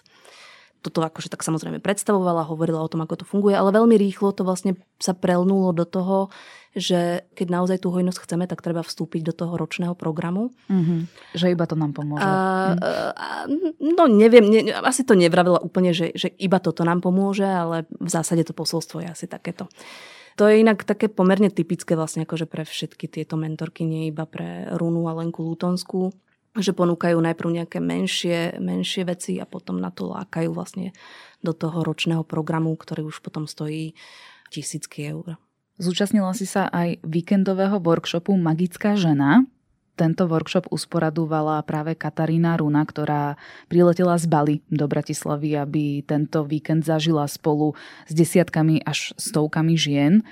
toto 0.84 1.00
akože 1.00 1.32
tak 1.32 1.48
samozrejme 1.48 1.80
predstavovala, 1.80 2.52
hovorila 2.52 2.84
o 2.84 2.92
tom, 2.92 3.00
ako 3.08 3.24
to 3.24 3.26
funguje, 3.26 3.56
ale 3.56 3.72
veľmi 3.72 3.96
rýchlo 3.96 4.36
to 4.36 4.44
vlastne 4.44 4.76
sa 5.00 5.16
prelnulo 5.16 5.72
do 5.72 5.88
toho, 5.88 6.28
že 6.76 7.24
keď 7.38 7.48
naozaj 7.48 7.78
tú 7.86 7.94
hojnosť 7.94 8.20
chceme, 8.28 8.44
tak 8.50 8.60
treba 8.60 8.84
vstúpiť 8.84 9.22
do 9.24 9.34
toho 9.34 9.56
ročného 9.56 9.96
programu. 9.96 10.52
Mm-hmm. 10.68 11.00
Že 11.38 11.54
iba 11.56 11.66
to 11.70 11.80
nám 11.80 11.96
pomôže. 11.96 12.26
A, 12.26 12.34
a, 13.16 13.28
no 13.80 14.04
neviem, 14.12 14.44
ne, 14.44 14.76
asi 14.84 15.08
to 15.08 15.16
nevravila 15.16 15.64
úplne, 15.64 15.96
že, 15.96 16.12
že 16.18 16.28
iba 16.36 16.60
toto 16.60 16.84
nám 16.84 17.00
pomôže, 17.00 17.48
ale 17.48 17.88
v 17.88 18.10
zásade 18.10 18.44
to 18.44 18.52
posolstvo 18.52 19.06
je 19.06 19.08
asi 19.08 19.26
takéto. 19.30 19.72
To 20.42 20.50
je 20.50 20.66
inak 20.66 20.82
také 20.82 21.14
pomerne 21.14 21.54
typické 21.54 21.94
vlastne 21.94 22.26
akože 22.26 22.50
pre 22.50 22.66
všetky 22.66 23.06
tieto 23.06 23.38
mentorky, 23.38 23.86
nie 23.86 24.10
iba 24.10 24.26
pre 24.26 24.66
Runu 24.74 25.06
a 25.06 25.14
Lenku 25.14 25.46
Lutonskú 25.46 26.10
že 26.54 26.76
ponúkajú 26.78 27.18
najprv 27.18 27.50
nejaké 27.50 27.82
menšie, 27.82 28.62
menšie 28.62 29.10
veci 29.10 29.42
a 29.42 29.50
potom 29.50 29.82
na 29.82 29.90
to 29.90 30.06
lákajú 30.14 30.54
vlastne 30.54 30.94
do 31.42 31.52
toho 31.52 31.82
ročného 31.82 32.22
programu, 32.22 32.78
ktorý 32.78 33.10
už 33.10 33.26
potom 33.26 33.50
stojí 33.50 33.98
tisícky 34.54 35.10
eur. 35.10 35.42
Zúčastnila 35.82 36.30
si 36.38 36.46
sa 36.46 36.70
aj 36.70 37.02
víkendového 37.02 37.82
workshopu 37.82 38.38
Magická 38.38 38.94
žena. 38.94 39.50
Tento 39.94 40.26
workshop 40.26 40.70
usporadovala 40.70 41.62
práve 41.66 41.94
Katarína 41.98 42.58
Runa, 42.58 42.82
ktorá 42.86 43.38
priletela 43.70 44.18
z 44.18 44.26
Bali 44.26 44.56
do 44.70 44.86
Bratislavy, 44.86 45.58
aby 45.58 45.84
tento 46.06 46.46
víkend 46.46 46.86
zažila 46.86 47.26
spolu 47.30 47.78
s 48.06 48.14
desiatkami 48.14 48.82
až 48.86 49.14
stovkami 49.18 49.74
žien. 49.78 50.26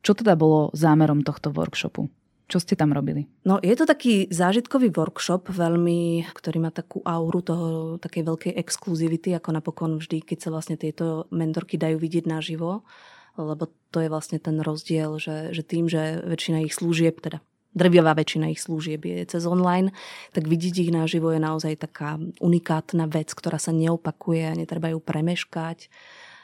Čo 0.00 0.16
teda 0.16 0.36
bolo 0.36 0.72
zámerom 0.76 1.24
tohto 1.24 1.48
workshopu? 1.52 2.08
Čo 2.46 2.62
ste 2.62 2.78
tam 2.78 2.94
robili? 2.94 3.26
No, 3.42 3.58
je 3.58 3.74
to 3.74 3.90
taký 3.90 4.30
zážitkový 4.30 4.94
workshop, 4.94 5.50
veľmi, 5.50 6.30
ktorý 6.30 6.62
má 6.62 6.70
takú 6.70 7.02
auru 7.02 7.42
toho, 7.42 7.98
takej 7.98 8.22
veľkej 8.22 8.52
exkluzivity, 8.54 9.34
ako 9.34 9.50
napokon 9.50 9.98
vždy, 9.98 10.22
keď 10.22 10.38
sa 10.46 10.54
vlastne 10.54 10.78
tieto 10.78 11.26
mentorky 11.34 11.74
dajú 11.74 11.98
vidieť 11.98 12.30
naživo. 12.30 12.86
Lebo 13.34 13.68
to 13.90 13.98
je 13.98 14.08
vlastne 14.08 14.38
ten 14.38 14.62
rozdiel, 14.62 15.18
že, 15.18 15.50
že 15.50 15.66
tým, 15.66 15.90
že 15.90 16.22
väčšina 16.22 16.62
ich 16.62 16.78
služieb, 16.78 17.18
teda 17.18 17.42
drvivá 17.76 18.16
väčšina 18.16 18.48
ich 18.54 18.64
služieb 18.64 19.04
je 19.04 19.28
cez 19.28 19.44
online, 19.44 19.92
tak 20.32 20.48
vidieť 20.48 20.88
ich 20.88 20.90
naživo 20.94 21.28
je 21.34 21.40
naozaj 21.42 21.76
taká 21.76 22.16
unikátna 22.40 23.04
vec, 23.10 23.36
ktorá 23.36 23.60
sa 23.60 23.76
neopakuje 23.76 24.42
a 24.48 24.56
netreba 24.56 24.94
ju 24.94 24.98
premeškať. 25.02 25.92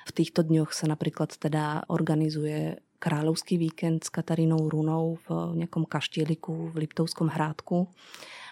V 0.03 0.13
týchto 0.13 0.45
dňoch 0.45 0.77
sa 0.77 0.91
napríklad 0.91 1.33
teda 1.39 1.89
organizuje 1.89 2.83
kráľovský 3.03 3.59
víkend 3.59 4.07
s 4.07 4.15
Katarínou 4.15 4.71
Runou 4.71 5.19
v 5.27 5.59
nejakom 5.59 5.83
kaštieliku 5.91 6.71
v 6.71 6.87
Liptovskom 6.87 7.35
hrádku 7.35 7.91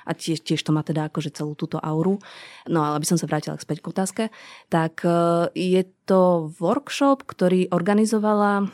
a 0.02 0.10
tiež, 0.10 0.42
tiež 0.42 0.58
to 0.66 0.74
má 0.74 0.82
teda 0.82 1.06
akože 1.06 1.30
celú 1.30 1.54
túto 1.54 1.78
auru. 1.78 2.18
No 2.66 2.82
ale 2.82 2.98
aby 2.98 3.06
som 3.06 3.14
sa 3.14 3.30
vrátila 3.30 3.54
späť 3.62 3.78
k 3.84 3.90
otázke, 3.94 4.22
tak 4.66 5.06
e, 5.06 5.10
je 5.54 5.82
to 6.08 6.50
workshop, 6.58 7.30
ktorý 7.30 7.70
organizovala 7.70 8.66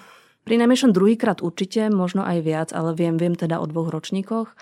pri 0.47 0.63
najmenšom 0.63 0.95
druhýkrát 0.95 1.43
určite, 1.43 1.91
možno 1.91 2.23
aj 2.23 2.39
viac, 2.41 2.69
ale 2.71 2.95
viem, 2.95 3.19
viem 3.19 3.35
teda 3.35 3.59
o 3.59 3.67
dvoch 3.67 3.91
ročníkoch. 3.91 4.55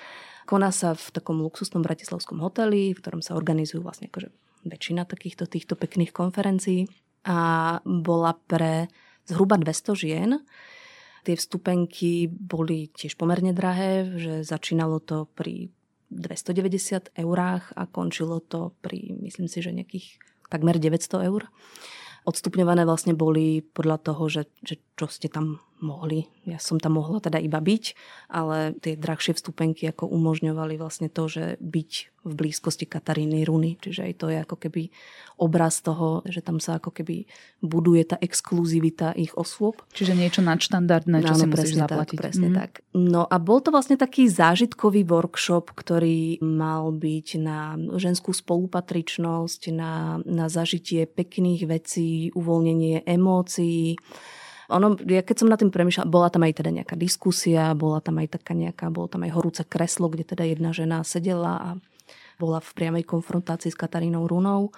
Koná 0.49 0.73
sa 0.73 0.97
v 0.97 1.07
takom 1.13 1.41
luxusnom 1.45 1.85
bratislavskom 1.85 2.41
hoteli, 2.41 2.97
v 2.97 3.01
ktorom 3.01 3.21
sa 3.21 3.37
organizujú 3.37 3.85
vlastne 3.85 4.09
akože 4.09 4.33
väčšina 4.65 5.05
takýchto 5.05 5.45
týchto 5.45 5.77
pekných 5.77 6.13
konferencií 6.13 6.89
a 7.29 7.81
bola 7.85 8.33
pre 8.49 8.89
zhruba 9.29 9.61
200 9.61 9.93
žien 9.97 10.31
Tie 11.25 11.41
vstupenky 11.41 12.29
boli 12.29 12.93
tiež 12.93 13.17
pomerne 13.17 13.57
drahé, 13.57 14.07
že 14.21 14.33
začínalo 14.45 15.01
to 15.01 15.25
pri 15.33 15.73
290 16.13 17.17
eurách 17.17 17.73
a 17.75 17.89
končilo 17.89 18.39
to 18.45 18.77
pri, 18.85 19.17
myslím 19.25 19.49
si, 19.49 19.65
že 19.65 19.73
nejakých 19.73 20.21
takmer 20.53 20.77
900 20.79 21.27
eur. 21.27 21.49
Odstupňované 22.25 22.89
vlastne 22.89 23.13
boli 23.13 23.61
podľa 23.61 23.99
toho, 24.01 24.23
že, 24.33 24.49
že 24.65 24.81
čo 24.97 25.09
ste 25.09 25.29
tam 25.29 25.61
mohli. 25.85 26.27
Ja 26.49 26.57
som 26.57 26.81
tam 26.81 26.97
mohla 26.97 27.21
teda 27.21 27.37
iba 27.37 27.61
byť, 27.61 27.85
ale 28.33 28.73
tie 28.81 28.97
drahšie 28.97 29.37
vstupenky 29.37 29.85
ako 29.89 30.09
umožňovali 30.09 30.81
vlastne 30.81 31.13
to, 31.13 31.29
že 31.29 31.61
byť 31.61 31.91
v 32.25 32.33
blízkosti 32.33 32.89
Kataríny 32.89 33.45
Runy. 33.45 33.77
Čiže 33.77 34.01
aj 34.09 34.15
to 34.17 34.27
je 34.33 34.39
ako 34.41 34.57
keby 34.57 34.89
obraz 35.37 35.85
toho, 35.85 36.25
že 36.25 36.41
tam 36.41 36.57
sa 36.57 36.81
ako 36.81 36.89
keby 36.89 37.29
buduje 37.61 38.03
tá 38.09 38.17
exkluzivita 38.17 39.13
ich 39.13 39.37
osôb. 39.37 39.85
Čiže 39.93 40.17
niečo 40.17 40.41
nadštandardné, 40.41 41.21
čo 41.21 41.35
no, 41.37 41.39
si 41.39 41.47
musíš 41.47 41.77
zaplatiť. 41.85 42.17
Tak, 42.17 42.25
presne 42.25 42.49
mm. 42.49 42.57
tak. 42.57 42.71
No 42.97 43.29
a 43.29 43.37
bol 43.37 43.61
to 43.61 43.69
vlastne 43.69 44.01
taký 44.01 44.25
zážitkový 44.33 45.05
workshop, 45.05 45.77
ktorý 45.77 46.41
mal 46.41 46.97
byť 46.97 47.29
na 47.45 47.77
ženskú 47.77 48.33
spolupatričnosť, 48.33 49.63
na, 49.77 50.25
na 50.25 50.49
zažitie 50.49 51.05
pekných 51.05 51.69
vecí, 51.69 52.33
uvoľnenie 52.33 53.05
emócií, 53.05 54.01
ono, 54.73 54.97
ja 55.05 55.21
keď 55.21 55.37
som 55.45 55.49
na 55.51 55.61
tým 55.61 55.69
premýšľala, 55.69 56.09
bola 56.09 56.29
tam 56.33 56.45
aj 56.49 56.53
teda 56.61 56.71
nejaká 56.73 56.95
diskusia, 56.97 57.77
bola 57.77 58.01
tam 58.01 58.21
aj 58.21 58.41
taká 58.41 58.57
nejaká, 58.57 58.89
bolo 58.89 59.09
tam 59.09 59.25
aj 59.29 59.33
horúce 59.37 59.63
kreslo, 59.65 60.09
kde 60.09 60.25
teda 60.25 60.45
jedna 60.49 60.73
žena 60.73 61.05
sedela 61.05 61.53
a 61.61 61.71
bola 62.41 62.59
v 62.59 62.71
priamej 62.75 63.05
konfrontácii 63.07 63.71
s 63.71 63.79
Katarínou 63.79 64.27
Runou. 64.27 64.75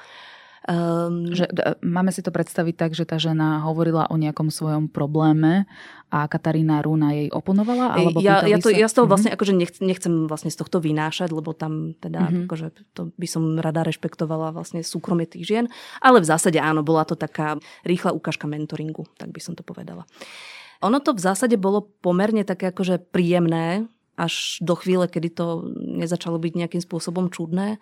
Um, 0.66 1.30
že, 1.30 1.46
máme 1.78 2.10
si 2.10 2.26
to 2.26 2.34
predstaviť 2.34 2.74
tak, 2.74 2.90
že 2.90 3.06
tá 3.06 3.22
žena 3.22 3.62
hovorila 3.62 4.10
o 4.10 4.18
nejakom 4.18 4.50
svojom 4.50 4.90
probléme 4.90 5.62
a 6.10 6.26
Katarína 6.26 6.82
Rúna 6.82 7.14
jej 7.14 7.30
oponovala? 7.30 7.94
Alebo 7.94 8.18
ja, 8.18 8.42
ja, 8.42 8.58
to, 8.58 8.74
ja 8.74 8.90
z 8.90 8.98
toho 8.98 9.06
mhm. 9.06 9.10
vlastne 9.14 9.30
mm-hmm. 9.30 9.38
akože 9.38 9.54
nechcem, 9.54 9.84
nechcem 9.86 10.12
vlastne 10.26 10.50
z 10.50 10.58
tohto 10.58 10.82
vynášať, 10.82 11.30
lebo 11.30 11.54
tam 11.54 11.94
teda 12.02 12.18
mm-hmm. 12.18 12.44
akože 12.50 12.66
to 12.98 13.14
by 13.14 13.26
som 13.30 13.62
rada 13.62 13.86
rešpektovala 13.86 14.50
vlastne 14.50 14.82
súkromie 14.82 15.30
tých 15.30 15.46
žien, 15.46 15.64
ale 16.02 16.18
v 16.18 16.26
zásade 16.26 16.58
áno, 16.58 16.82
bola 16.82 17.06
to 17.06 17.14
taká 17.14 17.62
rýchla 17.86 18.10
ukážka 18.10 18.50
mentoringu, 18.50 19.06
tak 19.14 19.30
by 19.30 19.38
som 19.38 19.54
to 19.54 19.62
povedala. 19.62 20.02
Ono 20.82 20.98
to 20.98 21.14
v 21.14 21.22
zásade 21.22 21.54
bolo 21.54 21.94
pomerne 22.02 22.42
také 22.42 22.74
akože 22.74 23.06
príjemné, 23.14 23.86
až 24.16 24.58
do 24.64 24.74
chvíle, 24.74 25.06
kedy 25.06 25.28
to 25.30 25.68
nezačalo 25.76 26.40
byť 26.40 26.52
nejakým 26.56 26.82
spôsobom 26.82 27.28
čudné. 27.28 27.76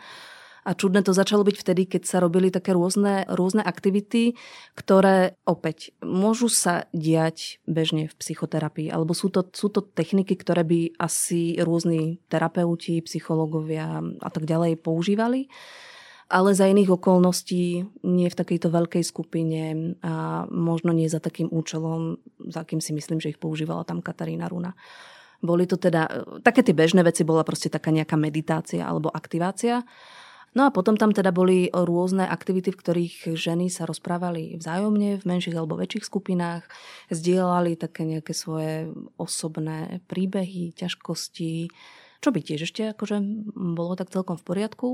A 0.64 0.72
čudné 0.72 1.04
to 1.04 1.12
začalo 1.12 1.44
byť 1.44 1.56
vtedy, 1.60 1.82
keď 1.84 2.02
sa 2.08 2.18
robili 2.24 2.48
také 2.48 2.72
rôzne, 2.72 3.28
rôzne 3.28 3.60
aktivity, 3.60 4.32
ktoré 4.72 5.36
opäť 5.44 5.92
môžu 6.00 6.48
sa 6.48 6.88
diať 6.96 7.60
bežne 7.68 8.08
v 8.08 8.16
psychoterapii, 8.16 8.88
alebo 8.88 9.12
sú 9.12 9.28
to, 9.28 9.44
sú 9.52 9.68
to 9.68 9.84
techniky, 9.84 10.32
ktoré 10.40 10.64
by 10.64 10.96
asi 10.96 11.60
rôzni 11.60 12.24
terapeuti, 12.32 13.04
psychológovia 13.04 14.00
a 14.24 14.28
tak 14.32 14.48
ďalej 14.48 14.80
používali. 14.80 15.52
Ale 16.32 16.56
za 16.56 16.64
iných 16.64 16.96
okolností 16.96 17.84
nie 18.00 18.28
v 18.32 18.38
takejto 18.40 18.72
veľkej 18.72 19.04
skupine 19.04 19.92
a 20.00 20.48
možno 20.48 20.96
nie 20.96 21.12
za 21.12 21.20
takým 21.20 21.52
účelom, 21.52 22.16
za 22.48 22.64
akým 22.64 22.80
si 22.80 22.96
myslím, 22.96 23.20
že 23.20 23.36
ich 23.36 23.38
používala 23.38 23.84
tam 23.84 24.00
Katarína 24.00 24.48
Runa. 24.48 24.72
Boli 25.44 25.68
to 25.68 25.76
teda, 25.76 26.08
také 26.40 26.64
tie 26.64 26.72
bežné 26.72 27.04
veci 27.04 27.20
bola 27.28 27.44
proste 27.44 27.68
taká 27.68 27.92
nejaká 27.92 28.16
meditácia 28.16 28.88
alebo 28.88 29.12
aktivácia 29.12 29.84
No 30.54 30.66
a 30.66 30.70
potom 30.70 30.94
tam 30.94 31.10
teda 31.10 31.34
boli 31.34 31.66
rôzne 31.74 32.30
aktivity, 32.30 32.70
v 32.70 32.78
ktorých 32.78 33.16
ženy 33.34 33.66
sa 33.74 33.90
rozprávali 33.90 34.54
vzájomne 34.54 35.18
v 35.18 35.24
menších 35.26 35.58
alebo 35.58 35.74
väčších 35.74 36.06
skupinách, 36.06 36.62
zdieľali 37.10 37.74
také 37.74 38.06
nejaké 38.06 38.30
svoje 38.30 38.94
osobné 39.18 39.98
príbehy, 40.06 40.70
ťažkosti, 40.78 41.74
čo 42.22 42.28
by 42.30 42.38
tiež 42.38 42.70
ešte 42.70 42.94
akože 42.94 43.18
bolo 43.74 43.98
tak 43.98 44.14
celkom 44.14 44.38
v 44.38 44.46
poriadku. 44.46 44.88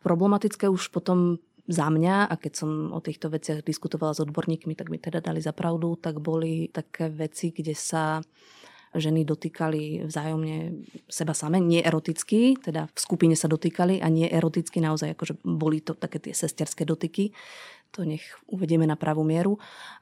Problematické 0.00 0.64
už 0.72 0.88
potom 0.88 1.44
za 1.68 1.92
mňa, 1.92 2.30
a 2.30 2.34
keď 2.40 2.52
som 2.56 2.70
o 2.94 3.02
týchto 3.02 3.28
veciach 3.28 3.66
diskutovala 3.66 4.16
s 4.16 4.22
odborníkmi, 4.22 4.78
tak 4.78 4.88
mi 4.88 4.96
teda 4.96 5.20
dali 5.20 5.44
za 5.44 5.52
pravdu, 5.52 5.98
tak 5.98 6.22
boli 6.22 6.70
také 6.70 7.10
veci, 7.10 7.52
kde 7.52 7.74
sa 7.74 8.22
ženy 8.98 9.24
dotýkali 9.24 10.06
vzájomne 10.08 10.86
seba 11.06 11.32
same, 11.32 11.60
nie 11.62 11.80
eroticky, 11.82 12.56
teda 12.58 12.88
v 12.90 12.98
skupine 12.98 13.34
sa 13.38 13.46
dotýkali 13.46 14.00
a 14.02 14.08
nie 14.08 14.26
eroticky, 14.26 14.82
naozaj 14.82 15.14
akože 15.14 15.34
boli 15.44 15.80
to 15.80 15.94
také 15.94 16.18
tie 16.18 16.34
sesterské 16.34 16.84
dotyky, 16.84 17.30
to 17.94 18.02
nech 18.02 18.24
uvedieme 18.50 18.84
na 18.84 18.98
pravú 18.98 19.22
mieru. 19.22 19.56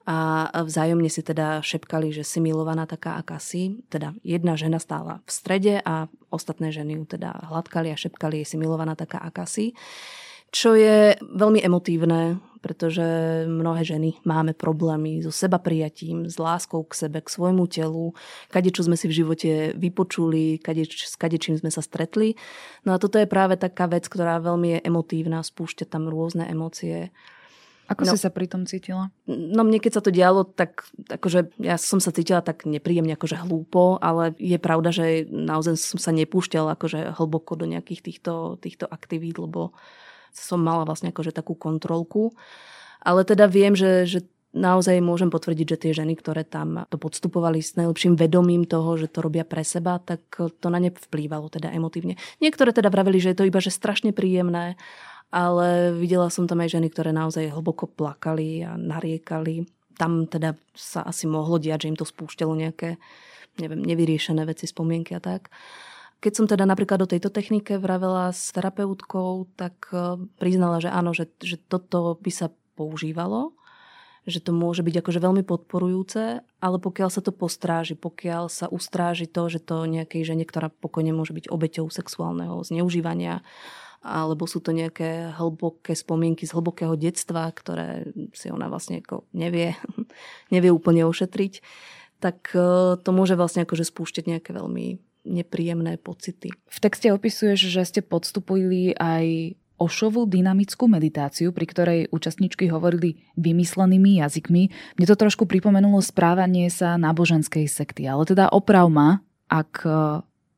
A 0.09 0.49
vzájomne 0.65 1.07
si 1.13 1.21
teda 1.21 1.63
šepkali, 1.63 2.11
že 2.11 2.25
si 2.27 2.41
milovaná 2.41 2.89
taká 2.89 3.21
akási. 3.21 3.85
Teda 3.93 4.17
jedna 4.25 4.57
žena 4.57 4.81
stála 4.81 5.21
v 5.23 5.31
strede 5.31 5.75
a 5.85 6.11
ostatné 6.33 6.73
ženy 6.75 6.99
ju 6.99 7.05
teda 7.07 7.31
hladkali 7.53 7.93
a 7.93 8.01
šepkali, 8.01 8.43
si 8.43 8.57
milovaná 8.57 8.99
taká 8.99 9.21
akási 9.21 9.77
čo 10.55 10.79
je 10.79 11.19
veľmi 11.19 11.59
emotívne, 11.67 12.39
pretože 12.65 13.05
mnohé 13.45 13.85
ženy 13.85 14.17
máme 14.25 14.57
problémy 14.57 15.21
so 15.21 15.29
seba 15.29 15.61
prijatím, 15.61 16.25
s 16.25 16.41
láskou 16.41 16.81
k 16.89 16.97
sebe, 16.97 17.21
k 17.21 17.29
svojmu 17.29 17.69
telu, 17.69 18.17
kade 18.49 18.73
čo 18.73 18.81
sme 18.89 18.97
si 18.97 19.05
v 19.05 19.21
živote 19.21 19.51
vypočuli, 19.77 20.57
kade, 20.65 20.89
s 20.89 21.21
kade 21.21 21.37
čím 21.37 21.61
sme 21.61 21.69
sa 21.69 21.85
stretli. 21.85 22.41
No 22.89 22.97
a 22.97 23.01
toto 23.01 23.21
je 23.21 23.29
práve 23.29 23.61
taká 23.61 23.85
vec, 23.85 24.09
ktorá 24.09 24.41
veľmi 24.41 24.81
je 24.81 24.85
emotívna, 24.89 25.45
spúšťa 25.45 25.85
tam 25.85 26.09
rôzne 26.09 26.49
emócie. 26.49 27.13
Ako 27.85 28.09
no, 28.09 28.17
si 28.17 28.25
sa 28.25 28.33
pri 28.33 28.49
tom 28.49 28.65
cítila? 28.65 29.13
No 29.29 29.61
mne 29.61 29.77
keď 29.77 30.01
sa 30.01 30.03
to 30.03 30.09
dialo, 30.09 30.49
tak 30.49 30.89
akože 31.05 31.61
ja 31.61 31.77
som 31.77 32.01
sa 32.01 32.17
cítila 32.17 32.41
tak 32.41 32.65
nepríjemne, 32.65 33.13
akože 33.13 33.45
hlúpo, 33.45 34.01
ale 34.01 34.33
je 34.41 34.57
pravda, 34.57 34.89
že 34.89 35.29
naozaj 35.29 35.77
som 35.77 36.01
sa 36.01 36.17
nepúšťala 36.17 36.81
akože 36.81 37.13
hlboko 37.21 37.61
do 37.61 37.69
nejakých 37.69 38.01
týchto, 38.01 38.57
týchto 38.57 38.89
aktivít, 38.89 39.37
lebo 39.37 39.77
som 40.35 40.59
mala 40.61 40.83
vlastne 40.83 41.15
akože 41.15 41.31
takú 41.31 41.55
kontrolku. 41.55 42.35
Ale 43.01 43.23
teda 43.23 43.47
viem, 43.47 43.79
že, 43.79 44.05
že 44.05 44.19
naozaj 44.55 45.03
môžem 45.03 45.29
potvrdiť, 45.29 45.67
že 45.67 45.81
tie 45.81 45.93
ženy, 45.93 46.15
ktoré 46.19 46.47
tam 46.47 46.87
to 46.89 46.97
podstupovali 46.97 47.61
s 47.61 47.75
najlepším 47.75 48.15
vedomím 48.15 48.65
toho, 48.65 48.95
že 48.95 49.11
to 49.11 49.21
robia 49.21 49.43
pre 49.43 49.67
seba, 49.67 49.99
tak 49.99 50.23
to 50.35 50.67
na 50.71 50.79
ne 50.79 50.95
vplývalo 50.95 51.51
teda 51.51 51.75
emotívne. 51.75 52.15
Niektoré 52.39 52.71
teda 52.71 52.89
vraveli, 52.89 53.19
že 53.19 53.35
je 53.35 53.39
to 53.43 53.49
iba 53.51 53.59
že 53.59 53.75
strašne 53.75 54.15
príjemné, 54.15 54.79
ale 55.35 55.91
videla 55.99 56.31
som 56.31 56.47
tam 56.47 56.63
aj 56.63 56.79
ženy, 56.79 56.89
ktoré 56.95 57.11
naozaj 57.11 57.51
hlboko 57.51 57.91
plakali 57.91 58.63
a 58.63 58.79
nariekali. 58.79 59.67
Tam 59.99 60.31
teda 60.31 60.55
sa 60.75 61.03
asi 61.03 61.27
mohlo 61.27 61.59
diať, 61.59 61.87
že 61.87 61.91
im 61.91 61.99
to 61.99 62.07
spúšťalo 62.07 62.55
nejaké 62.55 62.99
neviem, 63.59 63.83
nevyriešené 63.83 64.43
veci, 64.47 64.67
spomienky 64.67 65.15
a 65.15 65.23
tak. 65.23 65.51
Keď 66.25 66.33
som 66.33 66.49
teda 66.49 66.65
napríklad 66.65 67.05
do 67.05 67.11
tejto 67.11 67.29
technike 67.29 67.77
vravela 67.77 68.33
s 68.33 68.49
terapeutkou, 68.57 69.45
tak 69.61 69.93
e, 69.93 70.25
priznala, 70.41 70.81
že 70.81 70.89
áno, 70.89 71.13
že, 71.13 71.29
že 71.45 71.61
toto 71.61 72.17
by 72.17 72.33
sa 72.33 72.49
používalo, 72.81 73.53
že 74.25 74.41
to 74.41 74.57
môže 74.57 74.81
byť 74.81 75.05
akože 75.05 75.21
veľmi 75.21 75.45
podporujúce, 75.45 76.41
ale 76.41 76.77
pokiaľ 76.81 77.13
sa 77.13 77.21
to 77.21 77.29
postráži, 77.29 77.93
pokiaľ 77.93 78.49
sa 78.49 78.73
ustráži 78.73 79.29
to, 79.29 79.53
že 79.53 79.61
to 79.61 79.85
nejakej 79.85 80.25
žene, 80.25 80.49
ktorá 80.49 80.73
pokojne 80.73 81.13
môže 81.13 81.37
byť 81.37 81.53
obeťou 81.53 81.93
sexuálneho 81.93 82.65
zneužívania, 82.65 83.45
alebo 84.01 84.49
sú 84.49 84.65
to 84.65 84.73
nejaké 84.73 85.29
hlboké 85.37 85.93
spomienky 85.93 86.49
z 86.49 86.57
hlbokého 86.57 86.97
detstva, 86.97 87.53
ktoré 87.53 88.17
si 88.33 88.49
ona 88.49 88.73
vlastne 88.73 89.05
ako 89.05 89.29
nevie, 89.37 89.77
nevie 90.57 90.73
úplne 90.73 91.05
ošetriť, 91.05 91.61
tak 92.17 92.49
e, 92.57 92.97
to 92.97 93.11
môže 93.13 93.37
vlastne 93.37 93.69
akože 93.69 93.85
spúšťať 93.85 94.25
nejaké 94.25 94.57
veľmi 94.57 95.05
nepríjemné 95.25 95.97
pocity. 95.99 96.53
V 96.53 96.79
texte 96.79 97.11
opisuješ, 97.11 97.61
že 97.73 97.83
ste 97.85 98.01
podstupili 98.05 98.93
aj 98.97 99.57
ošovú 99.75 100.31
dynamickú 100.31 100.87
meditáciu, 100.87 101.51
pri 101.51 101.67
ktorej 101.67 102.01
účastníčky 102.15 102.71
hovorili 102.71 103.27
vymyslenými 103.35 104.23
jazykmi. 104.23 104.63
Mne 104.97 105.07
to 105.07 105.17
trošku 105.19 105.51
pripomenulo 105.51 105.99
správanie 105.99 106.71
sa 106.71 106.95
náboženskej 106.95 107.67
sekty, 107.67 108.07
ale 108.07 108.23
teda 108.23 108.49
oprav 108.55 108.87
ma, 108.87 109.19
ak 109.51 109.83
e, 109.83 109.91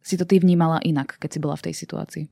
si 0.04 0.20
to 0.20 0.28
ty 0.28 0.36
vnímala 0.36 0.78
inak, 0.84 1.16
keď 1.16 1.30
si 1.32 1.38
bola 1.40 1.56
v 1.56 1.64
tej 1.70 1.74
situácii. 1.74 2.24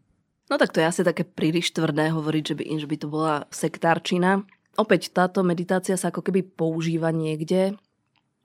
No 0.53 0.61
tak 0.61 0.77
to 0.77 0.85
je 0.85 0.91
asi 0.93 1.01
také 1.01 1.25
príliš 1.25 1.73
tvrdé 1.73 2.13
hovoriť, 2.13 2.45
že 2.45 2.55
by, 2.55 2.65
že 2.77 2.87
by 2.87 2.97
to 3.01 3.09
bola 3.09 3.35
sektárčina. 3.49 4.45
Opäť 4.77 5.09
táto 5.15 5.41
meditácia 5.41 5.97
sa 5.97 6.13
ako 6.13 6.21
keby 6.21 6.45
používa 6.45 7.09
niekde, 7.15 7.81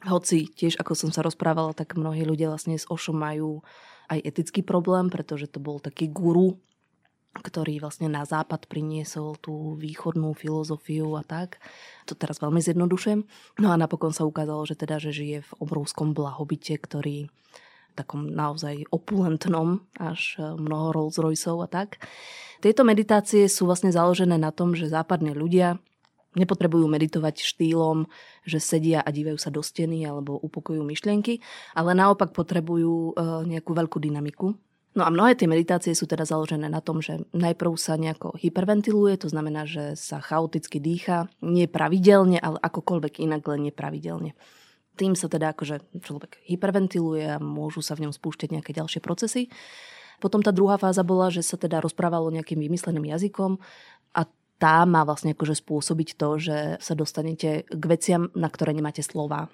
hoci 0.07 0.47
tiež, 0.47 0.79
ako 0.79 0.95
som 0.95 1.09
sa 1.12 1.19
rozprávala, 1.25 1.75
tak 1.75 1.99
mnohí 1.99 2.23
ľudia 2.23 2.47
vlastne 2.47 2.79
s 2.79 2.88
Ošom 2.88 3.19
majú 3.19 3.63
aj 4.07 4.23
etický 4.23 4.63
problém, 4.63 5.12
pretože 5.12 5.51
to 5.51 5.59
bol 5.59 5.77
taký 5.77 6.07
guru, 6.09 6.57
ktorý 7.29 7.77
vlastne 7.77 8.09
na 8.09 8.25
západ 8.25 8.65
priniesol 8.65 9.38
tú 9.38 9.77
východnú 9.77 10.33
filozofiu 10.33 11.13
a 11.19 11.23
tak. 11.23 11.62
To 12.09 12.17
teraz 12.17 12.41
veľmi 12.41 12.57
zjednodušujem. 12.57 13.21
No 13.62 13.67
a 13.69 13.77
napokon 13.77 14.15
sa 14.15 14.25
ukázalo, 14.25 14.65
že 14.65 14.73
teda, 14.73 14.97
že 14.97 15.13
žije 15.13 15.45
v 15.45 15.51
obrovskom 15.62 16.17
blahobite, 16.17 16.73
ktorý 16.73 17.29
takom 17.93 18.31
naozaj 18.31 18.88
opulentnom, 18.89 19.83
až 19.99 20.39
mnoho 20.39 20.95
Rolls 20.95 21.19
Royceov 21.19 21.67
a 21.67 21.69
tak. 21.69 21.99
Tieto 22.63 22.88
meditácie 22.88 23.47
sú 23.51 23.67
vlastne 23.67 23.91
založené 23.91 24.39
na 24.39 24.55
tom, 24.55 24.71
že 24.73 24.88
západní 24.88 25.35
ľudia 25.35 25.77
Nepotrebujú 26.38 26.86
meditovať 26.86 27.42
štýlom, 27.42 28.06
že 28.46 28.62
sedia 28.62 29.02
a 29.02 29.10
dívajú 29.10 29.42
sa 29.42 29.50
do 29.50 29.65
steny 29.65 30.06
alebo 30.06 30.38
upokojujú 30.38 30.86
myšlienky, 30.86 31.42
ale 31.74 31.98
naopak 31.98 32.38
potrebujú 32.38 33.13
e, 33.18 33.24
nejakú 33.50 33.74
veľkú 33.74 33.98
dynamiku. 33.98 34.54
No 34.98 35.06
a 35.06 35.13
mnohé 35.13 35.38
tie 35.38 35.46
meditácie 35.46 35.94
sú 35.94 36.10
teda 36.10 36.26
založené 36.26 36.65
na 36.65 36.82
tom, 36.82 36.98
že 36.98 37.22
najprv 37.32 37.78
sa 37.78 37.94
nejako 37.94 38.34
hyperventiluje, 38.42 39.22
to 39.22 39.30
znamená, 39.30 39.70
že 39.70 39.94
sa 39.94 40.18
chaoticky 40.18 40.82
dýcha, 40.82 41.30
nie 41.46 41.70
pravidelne, 41.70 42.42
ale 42.42 42.58
akokoľvek 42.58 43.22
inak, 43.22 43.46
len 43.54 43.70
nepravidelne. 43.70 44.34
Tým 44.98 45.13
sa 45.13 45.30
teda 45.30 45.54
akože 45.54 46.04
človek 46.04 46.42
hyperventiluje 46.44 47.38
a 47.38 47.38
môžu 47.38 47.86
sa 47.86 47.94
v 47.94 48.10
ňom 48.10 48.13
spúšťať 48.18 48.50
nejaké 48.50 48.74
ďalšie 48.74 49.00
procesy. 49.00 49.48
Potom 50.20 50.44
tá 50.44 50.52
druhá 50.52 50.76
fáza 50.76 51.06
bola, 51.06 51.32
že 51.32 51.46
sa 51.46 51.56
teda 51.56 51.80
rozprávalo 51.80 52.28
nejakým 52.34 52.60
vymysleným 52.60 53.08
jazykom 53.15 53.56
a 54.18 54.28
tá 54.60 54.84
má 54.84 55.08
vlastne 55.08 55.32
akože 55.32 55.56
spôsobiť 55.63 56.19
to, 56.19 56.30
že 56.38 56.58
sa 56.84 56.93
dostanete 56.93 57.63
k 57.65 57.84
veciam, 57.88 58.28
na 58.36 58.52
ktoré 58.52 58.76
nemáte 58.76 59.00
slova. 59.00 59.48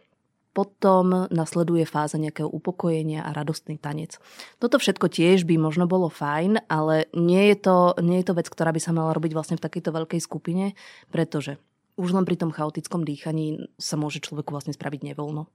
Potom 0.56 1.28
nasleduje 1.30 1.84
fáza 1.84 2.16
nejakého 2.16 2.48
upokojenia 2.48 3.28
a 3.28 3.36
radostný 3.36 3.76
tanec. 3.76 4.18
Toto 4.58 4.80
všetko 4.80 5.12
tiež 5.12 5.44
by 5.44 5.60
možno 5.60 5.86
bolo 5.86 6.08
fajn, 6.08 6.66
ale 6.72 7.12
nie 7.14 7.52
je 7.54 7.58
to, 7.60 7.78
nie 8.00 8.24
je 8.24 8.32
to 8.32 8.38
vec, 8.40 8.48
ktorá 8.48 8.72
by 8.72 8.80
sa 8.80 8.96
mala 8.96 9.12
robiť 9.12 9.36
vlastne 9.36 9.60
v 9.60 9.66
takejto 9.68 9.92
veľkej 9.92 10.22
skupine, 10.24 10.74
pretože 11.12 11.60
už 11.96 12.12
len 12.12 12.28
pri 12.28 12.36
tom 12.36 12.52
chaotickom 12.52 13.08
dýchaní 13.08 13.72
sa 13.80 13.96
môže 13.96 14.20
človeku 14.20 14.52
vlastne 14.52 14.76
spraviť 14.76 15.12
nevoľno. 15.12 15.48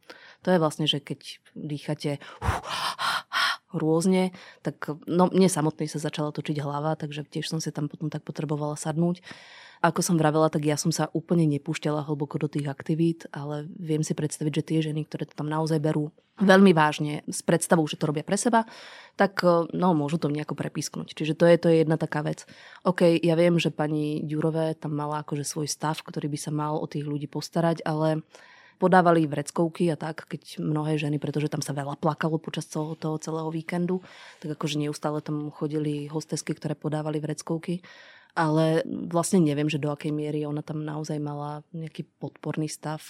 To 0.45 0.49
je 0.49 0.61
vlastne, 0.61 0.89
že 0.89 1.01
keď 1.01 1.41
dýchate 1.53 2.21
rôzne, 3.73 4.35
tak 4.63 4.95
no, 5.07 5.31
mne 5.31 5.49
samotnej 5.51 5.87
sa 5.87 6.03
začala 6.03 6.35
točiť 6.35 6.59
hlava, 6.63 6.95
takže 6.99 7.27
tiež 7.27 7.47
som 7.47 7.59
si 7.63 7.71
tam 7.71 7.87
potom 7.87 8.11
tak 8.11 8.23
potrebovala 8.27 8.75
sadnúť. 8.75 9.23
Ako 9.81 10.05
som 10.05 10.21
vravela, 10.21 10.53
tak 10.53 10.69
ja 10.69 10.77
som 10.77 10.93
sa 10.93 11.09
úplne 11.17 11.49
nepúšťala 11.49 12.05
hlboko 12.05 12.37
do 12.37 12.53
tých 12.53 12.69
aktivít, 12.69 13.25
ale 13.33 13.65
viem 13.81 14.05
si 14.05 14.13
predstaviť, 14.13 14.53
že 14.61 14.67
tie 14.67 14.79
ženy, 14.85 15.09
ktoré 15.09 15.25
to 15.25 15.33
tam 15.33 15.49
naozaj 15.49 15.81
berú 15.81 16.13
veľmi 16.41 16.73
vážne 16.73 17.21
s 17.29 17.45
predstavou, 17.45 17.85
že 17.85 18.01
to 18.01 18.09
robia 18.09 18.25
pre 18.25 18.37
seba, 18.41 18.65
tak 19.15 19.45
no, 19.77 19.93
môžu 19.93 20.17
to 20.17 20.33
nejako 20.33 20.57
prepísknuť. 20.57 21.13
Čiže 21.13 21.37
to 21.37 21.45
je, 21.45 21.57
to 21.61 21.69
je 21.69 21.77
jedna 21.85 22.01
taká 22.01 22.25
vec. 22.25 22.49
OK, 22.83 23.05
ja 23.21 23.37
viem, 23.37 23.61
že 23.61 23.69
pani 23.69 24.25
Ďurové 24.25 24.77
tam 24.81 24.97
mala 24.97 25.21
akože 25.21 25.45
svoj 25.45 25.69
stav, 25.69 26.01
ktorý 26.01 26.33
by 26.33 26.39
sa 26.41 26.53
mal 26.53 26.81
o 26.81 26.89
tých 26.89 27.05
ľudí 27.05 27.29
postarať, 27.29 27.85
ale 27.85 28.25
podávali 28.81 29.29
vreckovky 29.29 29.93
a 29.93 29.97
tak, 30.01 30.25
keď 30.25 30.57
mnohé 30.65 30.97
ženy, 30.97 31.21
pretože 31.21 31.53
tam 31.53 31.61
sa 31.61 31.77
veľa 31.77 32.01
plakalo 32.01 32.41
počas 32.41 32.65
toho, 32.65 32.97
toho 32.97 33.21
celého 33.21 33.53
víkendu, 33.53 34.01
tak 34.41 34.57
akože 34.57 34.81
neustále 34.81 35.21
tam 35.21 35.53
chodili 35.53 36.09
hostesky, 36.09 36.57
ktoré 36.57 36.73
podávali 36.73 37.21
vreckovky 37.21 37.85
ale 38.35 38.87
vlastne 38.87 39.43
neviem, 39.43 39.67
že 39.67 39.83
do 39.83 39.91
akej 39.91 40.15
miery 40.15 40.47
ona 40.47 40.63
tam 40.63 40.87
naozaj 40.87 41.19
mala 41.19 41.67
nejaký 41.75 42.07
podporný 42.23 42.71
stav. 42.71 43.03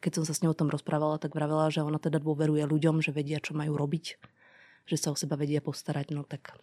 Keď 0.00 0.12
som 0.16 0.24
sa 0.24 0.32
s 0.32 0.40
ňou 0.40 0.56
o 0.56 0.58
tom 0.58 0.72
rozprávala, 0.72 1.20
tak 1.20 1.36
vravela, 1.36 1.68
že 1.68 1.84
ona 1.84 2.00
teda 2.00 2.16
dôveruje 2.16 2.64
ľuďom, 2.64 3.04
že 3.04 3.12
vedia, 3.12 3.42
čo 3.42 3.52
majú 3.52 3.76
robiť, 3.76 4.16
že 4.88 4.96
sa 4.96 5.12
o 5.12 5.16
seba 5.18 5.36
vedia 5.36 5.60
postarať, 5.60 6.16
no 6.16 6.24
tak 6.24 6.56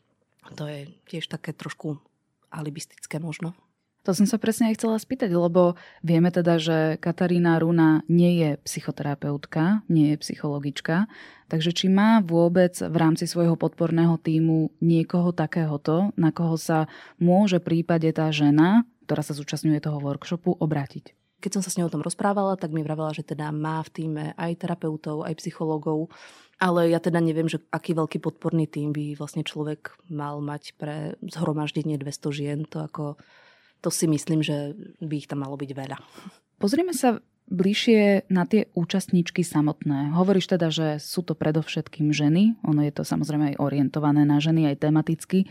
to 0.58 0.66
je 0.66 0.90
tiež 1.06 1.30
také 1.30 1.54
trošku 1.54 2.02
alibistické 2.50 3.22
možno. 3.22 3.54
To 4.10 4.18
som 4.18 4.26
sa 4.26 4.42
presne 4.42 4.74
aj 4.74 4.82
chcela 4.82 4.98
spýtať, 4.98 5.30
lebo 5.38 5.78
vieme 6.02 6.34
teda, 6.34 6.58
že 6.58 6.98
Katarína 6.98 7.62
Runa 7.62 8.02
nie 8.10 8.42
je 8.42 8.50
psychoterapeutka, 8.66 9.86
nie 9.86 10.18
je 10.18 10.22
psychologička, 10.26 11.06
takže 11.46 11.70
či 11.78 11.94
má 11.94 12.18
vôbec 12.18 12.74
v 12.74 12.96
rámci 12.98 13.30
svojho 13.30 13.54
podporného 13.54 14.18
týmu 14.18 14.74
niekoho 14.82 15.30
takéhoto, 15.30 16.10
na 16.18 16.34
koho 16.34 16.58
sa 16.58 16.90
môže 17.22 17.62
prípade 17.62 18.10
tá 18.10 18.34
žena, 18.34 18.82
ktorá 19.06 19.22
sa 19.22 19.38
zúčastňuje 19.38 19.78
toho 19.78 20.02
workshopu, 20.02 20.58
obrátiť? 20.58 21.14
Keď 21.46 21.52
som 21.54 21.62
sa 21.62 21.70
s 21.70 21.78
ňou 21.78 21.86
o 21.86 21.94
tom 21.94 22.02
rozprávala, 22.02 22.58
tak 22.58 22.74
mi 22.74 22.82
vravela, 22.82 23.14
že 23.14 23.22
teda 23.22 23.54
má 23.54 23.78
v 23.86 23.94
týme 23.94 24.26
aj 24.42 24.58
terapeutov, 24.58 25.22
aj 25.22 25.38
psychológov, 25.38 26.10
ale 26.58 26.90
ja 26.90 26.98
teda 26.98 27.22
neviem, 27.22 27.46
že 27.46 27.62
aký 27.70 27.94
veľký 27.94 28.18
podporný 28.26 28.66
tým 28.66 28.90
by 28.90 29.22
vlastne 29.22 29.46
človek 29.46 29.94
mal 30.10 30.42
mať 30.42 30.74
pre 30.82 31.14
zhromaždenie 31.22 32.02
200 32.02 32.34
žien. 32.34 32.60
To 32.74 32.90
ako 32.90 33.22
to 33.80 33.90
si 33.90 34.06
myslím, 34.08 34.44
že 34.44 34.76
by 35.00 35.16
ich 35.20 35.28
tam 35.30 35.44
malo 35.44 35.56
byť 35.56 35.72
veľa. 35.72 35.98
Pozrieme 36.60 36.92
sa 36.92 37.24
bližšie 37.50 38.30
na 38.30 38.46
tie 38.46 38.70
účastníčky 38.78 39.42
samotné. 39.42 40.14
Hovoríš 40.14 40.54
teda, 40.54 40.70
že 40.70 41.02
sú 41.02 41.26
to 41.26 41.34
predovšetkým 41.34 42.14
ženy, 42.14 42.60
ono 42.62 42.86
je 42.86 42.94
to 42.94 43.02
samozrejme 43.02 43.56
aj 43.56 43.62
orientované 43.62 44.22
na 44.24 44.38
ženy, 44.38 44.70
aj 44.70 44.86
tematicky. 44.86 45.50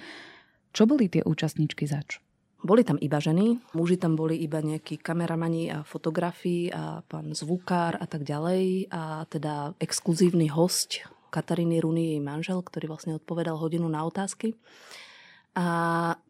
Čo 0.71 0.87
boli 0.87 1.11
tie 1.11 1.27
účastníčky 1.27 1.91
zač? 1.91 2.23
Boli 2.59 2.83
tam 2.83 2.99
iba 2.99 3.23
ženy, 3.23 3.59
muži 3.75 4.03
tam 4.03 4.19
boli 4.19 4.35
iba 4.43 4.59
nejakí 4.59 4.99
kameramani 4.99 5.71
a 5.71 5.87
fotografi 5.87 6.67
a 6.75 7.07
pán 7.07 7.31
zvukár 7.31 7.95
a 7.99 8.07
tak 8.11 8.27
ďalej 8.27 8.91
a 8.91 9.23
teda 9.31 9.79
exkluzívny 9.79 10.51
host 10.51 11.07
Kataríny 11.29 11.79
Runy, 11.79 12.17
jej 12.17 12.23
manžel, 12.25 12.59
ktorý 12.65 12.91
vlastne 12.91 13.15
odpovedal 13.15 13.61
hodinu 13.61 13.87
na 13.87 14.03
otázky. 14.03 14.57
A 15.59 15.65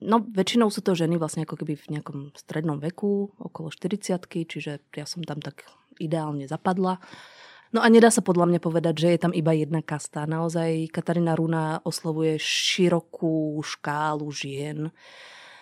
no, 0.01 0.25
väčšinou 0.25 0.73
sú 0.73 0.81
to 0.81 0.97
ženy 0.97 1.21
vlastne 1.21 1.45
ako 1.45 1.61
keby 1.61 1.77
v 1.77 2.01
nejakom 2.01 2.33
strednom 2.33 2.81
veku, 2.81 3.29
okolo 3.37 3.69
40 3.69 4.25
čiže 4.25 4.81
ja 4.97 5.05
som 5.05 5.21
tam 5.21 5.45
tak 5.45 5.69
ideálne 6.01 6.49
zapadla. 6.49 6.97
No 7.69 7.85
a 7.85 7.93
nedá 7.93 8.09
sa 8.09 8.25
podľa 8.25 8.49
mňa 8.49 8.61
povedať, 8.65 8.95
že 8.97 9.09
je 9.13 9.21
tam 9.21 9.37
iba 9.37 9.53
jedna 9.53 9.85
kasta. 9.85 10.25
Naozaj 10.25 10.89
Katarína 10.89 11.37
Runa 11.37 11.85
oslovuje 11.85 12.41
širokú 12.41 13.61
škálu 13.61 14.33
žien, 14.33 14.89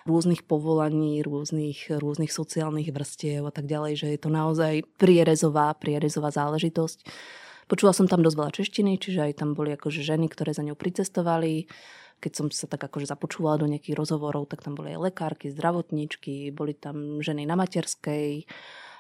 rôznych 0.07 0.47
povolaní, 0.47 1.27
rôznych, 1.27 1.91
rôznych 1.91 2.31
sociálnych 2.31 2.95
vrstiev 2.95 3.51
a 3.51 3.53
tak 3.53 3.67
ďalej, 3.67 3.93
že 3.99 4.07
je 4.15 4.19
to 4.23 4.31
naozaj 4.31 4.87
prierezová, 5.03 5.75
prierezová 5.75 6.31
záležitosť. 6.31 7.03
Počula 7.67 7.91
som 7.91 8.07
tam 8.07 8.23
dosť 8.23 8.37
veľa 8.39 8.53
češtiny, 8.55 8.93
čiže 9.03 9.27
aj 9.27 9.43
tam 9.43 9.59
boli 9.59 9.75
akože 9.75 10.07
ženy, 10.07 10.31
ktoré 10.31 10.55
za 10.55 10.63
ňou 10.63 10.79
pricestovali 10.79 11.67
keď 12.21 12.33
som 12.33 12.47
sa 12.49 12.67
tak 12.67 12.81
akože 12.87 13.09
započúvala 13.09 13.61
do 13.61 13.69
nejakých 13.69 13.99
rozhovorov, 13.99 14.49
tak 14.49 14.65
tam 14.65 14.75
boli 14.75 14.97
aj 14.97 15.13
lekárky, 15.13 15.53
zdravotníčky, 15.53 16.51
boli 16.51 16.73
tam 16.73 17.21
ženy 17.21 17.45
na 17.45 17.55
materskej, 17.55 18.49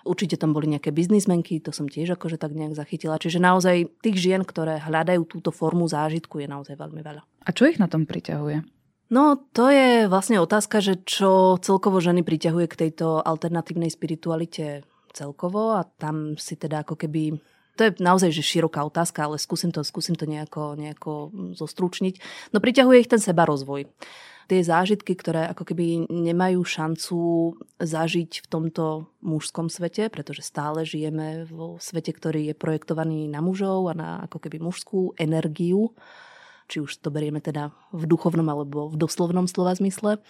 Určite 0.06 0.38
tam 0.38 0.54
boli 0.54 0.70
nejaké 0.70 0.94
biznismenky, 0.94 1.58
to 1.58 1.74
som 1.74 1.90
tiež 1.90 2.14
akože 2.14 2.38
tak 2.38 2.54
nejak 2.54 2.78
zachytila. 2.78 3.18
Čiže 3.18 3.42
naozaj 3.42 3.90
tých 3.98 4.16
žien, 4.22 4.46
ktoré 4.46 4.78
hľadajú 4.78 5.26
túto 5.26 5.50
formu 5.50 5.90
zážitku, 5.90 6.38
je 6.38 6.46
naozaj 6.46 6.78
veľmi 6.78 7.02
veľa. 7.02 7.26
A 7.26 7.50
čo 7.50 7.66
ich 7.66 7.82
na 7.82 7.90
tom 7.90 8.06
priťahuje? 8.06 8.62
No, 9.10 9.38
to 9.54 9.70
je 9.70 10.06
vlastne 10.06 10.38
otázka, 10.38 10.78
že 10.78 11.02
čo 11.02 11.58
celkovo 11.58 11.98
ženy 11.98 12.22
priťahuje 12.22 12.66
k 12.70 12.78
tejto 12.86 13.22
alternatívnej 13.22 13.90
spiritualite 13.90 14.86
celkovo 15.14 15.78
a 15.78 15.86
tam 15.86 16.34
si 16.38 16.58
teda 16.58 16.82
ako 16.86 16.98
keby 16.98 17.38
to 17.76 17.80
je 17.86 17.90
naozaj 18.00 18.32
že 18.32 18.42
široká 18.42 18.80
otázka, 18.82 19.28
ale 19.28 19.36
skúsim 19.36 19.70
to, 19.70 19.84
skúsim 19.84 20.16
to 20.16 20.24
nejako, 20.24 20.74
nejako 20.74 21.30
zostručniť. 21.54 22.18
No 22.56 22.64
priťahuje 22.64 23.04
ich 23.04 23.12
ten 23.12 23.20
seba 23.20 23.44
rozvoj. 23.44 23.84
Tie 24.46 24.62
zážitky, 24.62 25.18
ktoré 25.18 25.50
ako 25.50 25.66
keby 25.66 26.06
nemajú 26.06 26.62
šancu 26.62 27.18
zažiť 27.82 28.46
v 28.46 28.46
tomto 28.46 29.10
mužskom 29.18 29.66
svete, 29.66 30.06
pretože 30.06 30.46
stále 30.46 30.86
žijeme 30.86 31.50
vo 31.50 31.82
svete, 31.82 32.14
ktorý 32.14 32.50
je 32.50 32.54
projektovaný 32.54 33.26
na 33.26 33.42
mužov 33.42 33.90
a 33.90 33.94
na 33.98 34.10
ako 34.30 34.46
keby 34.46 34.62
mužskú 34.62 35.18
energiu, 35.18 35.90
či 36.70 36.78
už 36.78 37.02
to 37.02 37.10
berieme 37.10 37.42
teda 37.42 37.74
v 37.90 38.06
duchovnom 38.06 38.46
alebo 38.46 38.86
v 38.86 38.96
doslovnom 38.98 39.50
slova 39.50 39.74
zmysle 39.74 40.22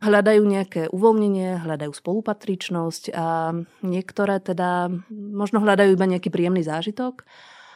hľadajú 0.00 0.42
nejaké 0.44 0.82
uvoľnenie, 0.92 1.62
hľadajú 1.64 1.92
spolupatričnosť 1.92 3.04
a 3.16 3.56
niektoré 3.80 4.40
teda 4.42 4.92
možno 5.10 5.64
hľadajú 5.64 5.96
iba 5.96 6.06
nejaký 6.06 6.28
príjemný 6.28 6.60
zážitok 6.64 7.24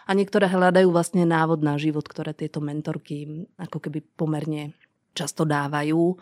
a 0.05 0.11
niektoré 0.13 0.51
hľadajú 0.51 0.91
vlastne 0.91 1.25
návod 1.25 1.63
na 1.65 1.79
život, 1.79 2.05
ktoré 2.05 2.35
tieto 2.37 2.59
mentorky 2.59 3.47
ako 3.57 3.79
keby 3.79 4.05
pomerne 4.19 4.75
často 5.15 5.47
dávajú 5.47 6.19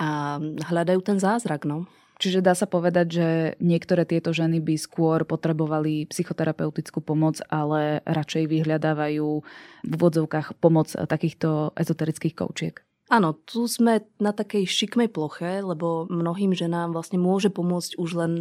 a 0.00 0.40
hľadajú 0.40 1.00
ten 1.04 1.18
zázrak. 1.20 1.68
No. 1.68 1.88
Čiže 2.20 2.44
dá 2.44 2.52
sa 2.52 2.68
povedať, 2.68 3.06
že 3.16 3.28
niektoré 3.64 4.04
tieto 4.04 4.36
ženy 4.36 4.60
by 4.60 4.76
skôr 4.76 5.24
potrebovali 5.24 6.04
psychoterapeutickú 6.04 7.00
pomoc, 7.00 7.40
ale 7.48 8.04
radšej 8.04 8.44
vyhľadávajú 8.44 9.28
v 9.88 9.94
vodzovkách 9.96 10.60
pomoc 10.60 10.92
takýchto 10.92 11.72
ezoterických 11.80 12.36
koučiek. 12.36 12.76
Áno, 13.10 13.34
tu 13.34 13.66
sme 13.66 14.06
na 14.22 14.30
takej 14.30 14.70
šikmej 14.70 15.10
ploche, 15.10 15.66
lebo 15.66 16.06
mnohým 16.06 16.54
ženám 16.54 16.94
vlastne 16.94 17.18
môže 17.18 17.50
pomôcť 17.50 17.98
už 17.98 18.10
len 18.14 18.32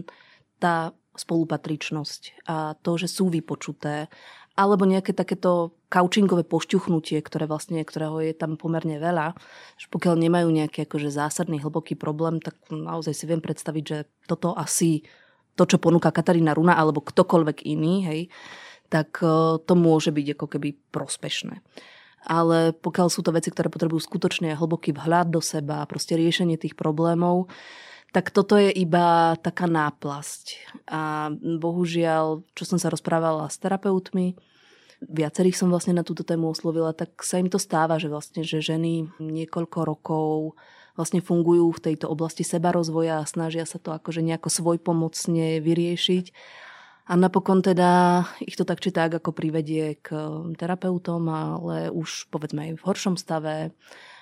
tá 0.62 0.94
spolupatričnosť 1.18 2.46
a 2.46 2.78
to, 2.78 3.02
že 3.02 3.10
sú 3.10 3.34
vypočuté, 3.34 4.14
alebo 4.54 4.86
nejaké 4.86 5.18
takéto 5.18 5.74
couchingové 5.90 6.46
pošťuchnutie, 6.46 7.18
ktoré 7.26 7.50
vlastne, 7.50 7.82
ktorého 7.82 8.22
je 8.22 8.38
tam 8.38 8.62
pomerne 8.62 9.02
veľa. 9.02 9.34
Že 9.82 9.86
pokiaľ 9.90 10.16
nemajú 10.22 10.48
nejaký 10.54 10.86
akože 10.86 11.10
zásadný, 11.10 11.58
hlboký 11.66 11.98
problém, 11.98 12.38
tak 12.38 12.54
naozaj 12.70 13.18
si 13.18 13.26
viem 13.26 13.42
predstaviť, 13.42 13.84
že 13.84 14.06
toto 14.30 14.54
asi 14.54 15.02
to, 15.58 15.66
čo 15.66 15.82
ponúka 15.82 16.14
Katarína 16.14 16.54
Runa 16.54 16.78
alebo 16.78 17.02
ktokoľvek 17.02 17.66
iný, 17.66 18.06
hej, 18.06 18.22
tak 18.86 19.18
eh, 19.26 19.58
to 19.66 19.74
môže 19.74 20.14
byť 20.14 20.38
ako 20.38 20.46
keby 20.46 20.70
prospešné 20.94 21.58
ale 22.26 22.76
pokiaľ 22.76 23.08
sú 23.08 23.24
to 23.24 23.32
veci, 23.32 23.52
ktoré 23.52 23.72
potrebujú 23.72 24.04
skutočne 24.04 24.56
hlboký 24.56 24.92
vhľad 24.96 25.32
do 25.32 25.42
seba, 25.44 25.88
proste 25.88 26.20
riešenie 26.20 26.60
tých 26.60 26.76
problémov, 26.76 27.48
tak 28.10 28.34
toto 28.34 28.58
je 28.58 28.74
iba 28.74 29.38
taká 29.38 29.70
náplasť. 29.70 30.74
A 30.90 31.30
bohužiaľ, 31.38 32.42
čo 32.58 32.64
som 32.66 32.82
sa 32.82 32.90
rozprávala 32.90 33.46
s 33.48 33.62
terapeutmi, 33.62 34.34
viacerých 35.06 35.56
som 35.56 35.72
vlastne 35.72 35.96
na 35.96 36.04
túto 36.04 36.26
tému 36.28 36.52
oslovila, 36.52 36.92
tak 36.92 37.22
sa 37.24 37.40
im 37.40 37.48
to 37.48 37.62
stáva, 37.62 38.02
že 38.02 38.12
vlastne, 38.12 38.44
že 38.44 38.60
ženy 38.60 39.08
niekoľko 39.22 39.80
rokov 39.86 40.60
vlastne 41.00 41.24
fungujú 41.24 41.72
v 41.72 41.84
tejto 41.92 42.12
oblasti 42.12 42.44
seba 42.44 42.76
rozvoja 42.76 43.24
a 43.24 43.30
snažia 43.30 43.64
sa 43.64 43.80
to 43.80 43.96
akože 43.96 44.20
nejako 44.20 44.52
svojpomocne 44.52 45.64
vyriešiť 45.64 46.26
A 47.10 47.18
napokon 47.18 47.66
teda 47.66 48.22
ich 48.38 48.54
to 48.54 48.70
tak 48.70 48.86
či 48.86 48.94
tak 48.94 49.10
ako 49.18 49.34
privedie 49.34 49.98
k 49.98 50.14
terapeutom, 50.54 51.26
ale 51.26 51.90
už 51.90 52.30
povedzme 52.30 52.70
aj 52.70 52.72
v 52.78 52.86
horšom 52.86 53.18
stave, 53.18 53.74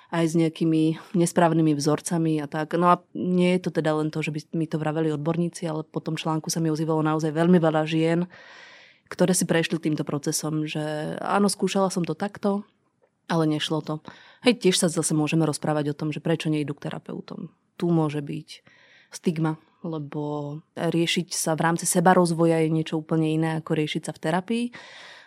aj 0.08 0.24
s 0.24 0.34
nejakými 0.40 0.96
nesprávnymi 1.12 1.76
vzorcami 1.76 2.40
a 2.40 2.48
tak. 2.48 2.80
No 2.80 2.88
a 2.88 3.04
nie 3.12 3.52
je 3.60 3.68
to 3.68 3.70
teda 3.76 3.92
len 3.92 4.08
to, 4.08 4.24
že 4.24 4.32
by 4.32 4.40
mi 4.56 4.64
to 4.64 4.80
vraveli 4.80 5.12
odborníci, 5.12 5.68
ale 5.68 5.84
po 5.84 6.00
tom 6.00 6.16
článku 6.16 6.48
sa 6.48 6.64
mi 6.64 6.72
ozývalo 6.72 7.04
naozaj 7.04 7.28
veľmi 7.28 7.60
veľa 7.60 7.84
žien, 7.84 8.24
ktoré 9.12 9.36
si 9.36 9.44
prešli 9.44 9.76
týmto 9.76 10.08
procesom, 10.08 10.64
že 10.64 11.16
áno, 11.20 11.52
skúšala 11.52 11.92
som 11.92 12.08
to 12.08 12.16
takto, 12.16 12.64
ale 13.28 13.44
nešlo 13.44 13.84
to. 13.84 14.00
Hej, 14.48 14.64
tiež 14.64 14.80
sa 14.80 14.88
zase 14.88 15.12
môžeme 15.12 15.44
rozprávať 15.44 15.92
o 15.92 15.98
tom, 15.98 16.08
že 16.08 16.24
prečo 16.24 16.48
nejdu 16.48 16.72
k 16.72 16.88
terapeutom. 16.88 17.52
Tu 17.76 17.84
môže 17.92 18.24
byť 18.24 18.64
stigma, 19.12 19.60
lebo 19.86 20.58
riešiť 20.74 21.28
sa 21.30 21.54
v 21.54 21.64
rámci 21.70 21.86
seba 21.86 22.14
rozvoja 22.14 22.58
je 22.62 22.70
niečo 22.74 22.98
úplne 22.98 23.30
iné 23.30 23.50
ako 23.62 23.78
riešiť 23.78 24.02
sa 24.10 24.12
v 24.14 24.22
terapii. 24.22 24.64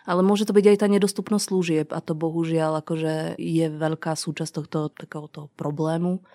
Ale 0.02 0.26
môže 0.26 0.44
to 0.44 0.52
byť 0.52 0.66
aj 0.66 0.78
tá 0.82 0.86
nedostupnosť 0.90 1.44
služieb 1.46 1.88
a 1.94 2.02
to 2.02 2.18
bohužiaľ 2.18 2.82
akože 2.82 3.38
je 3.38 3.66
veľká 3.70 4.18
súčasť 4.18 4.52
tohto 4.58 4.78
takého 4.90 5.30
toho 5.30 5.46
problému. 5.54 6.26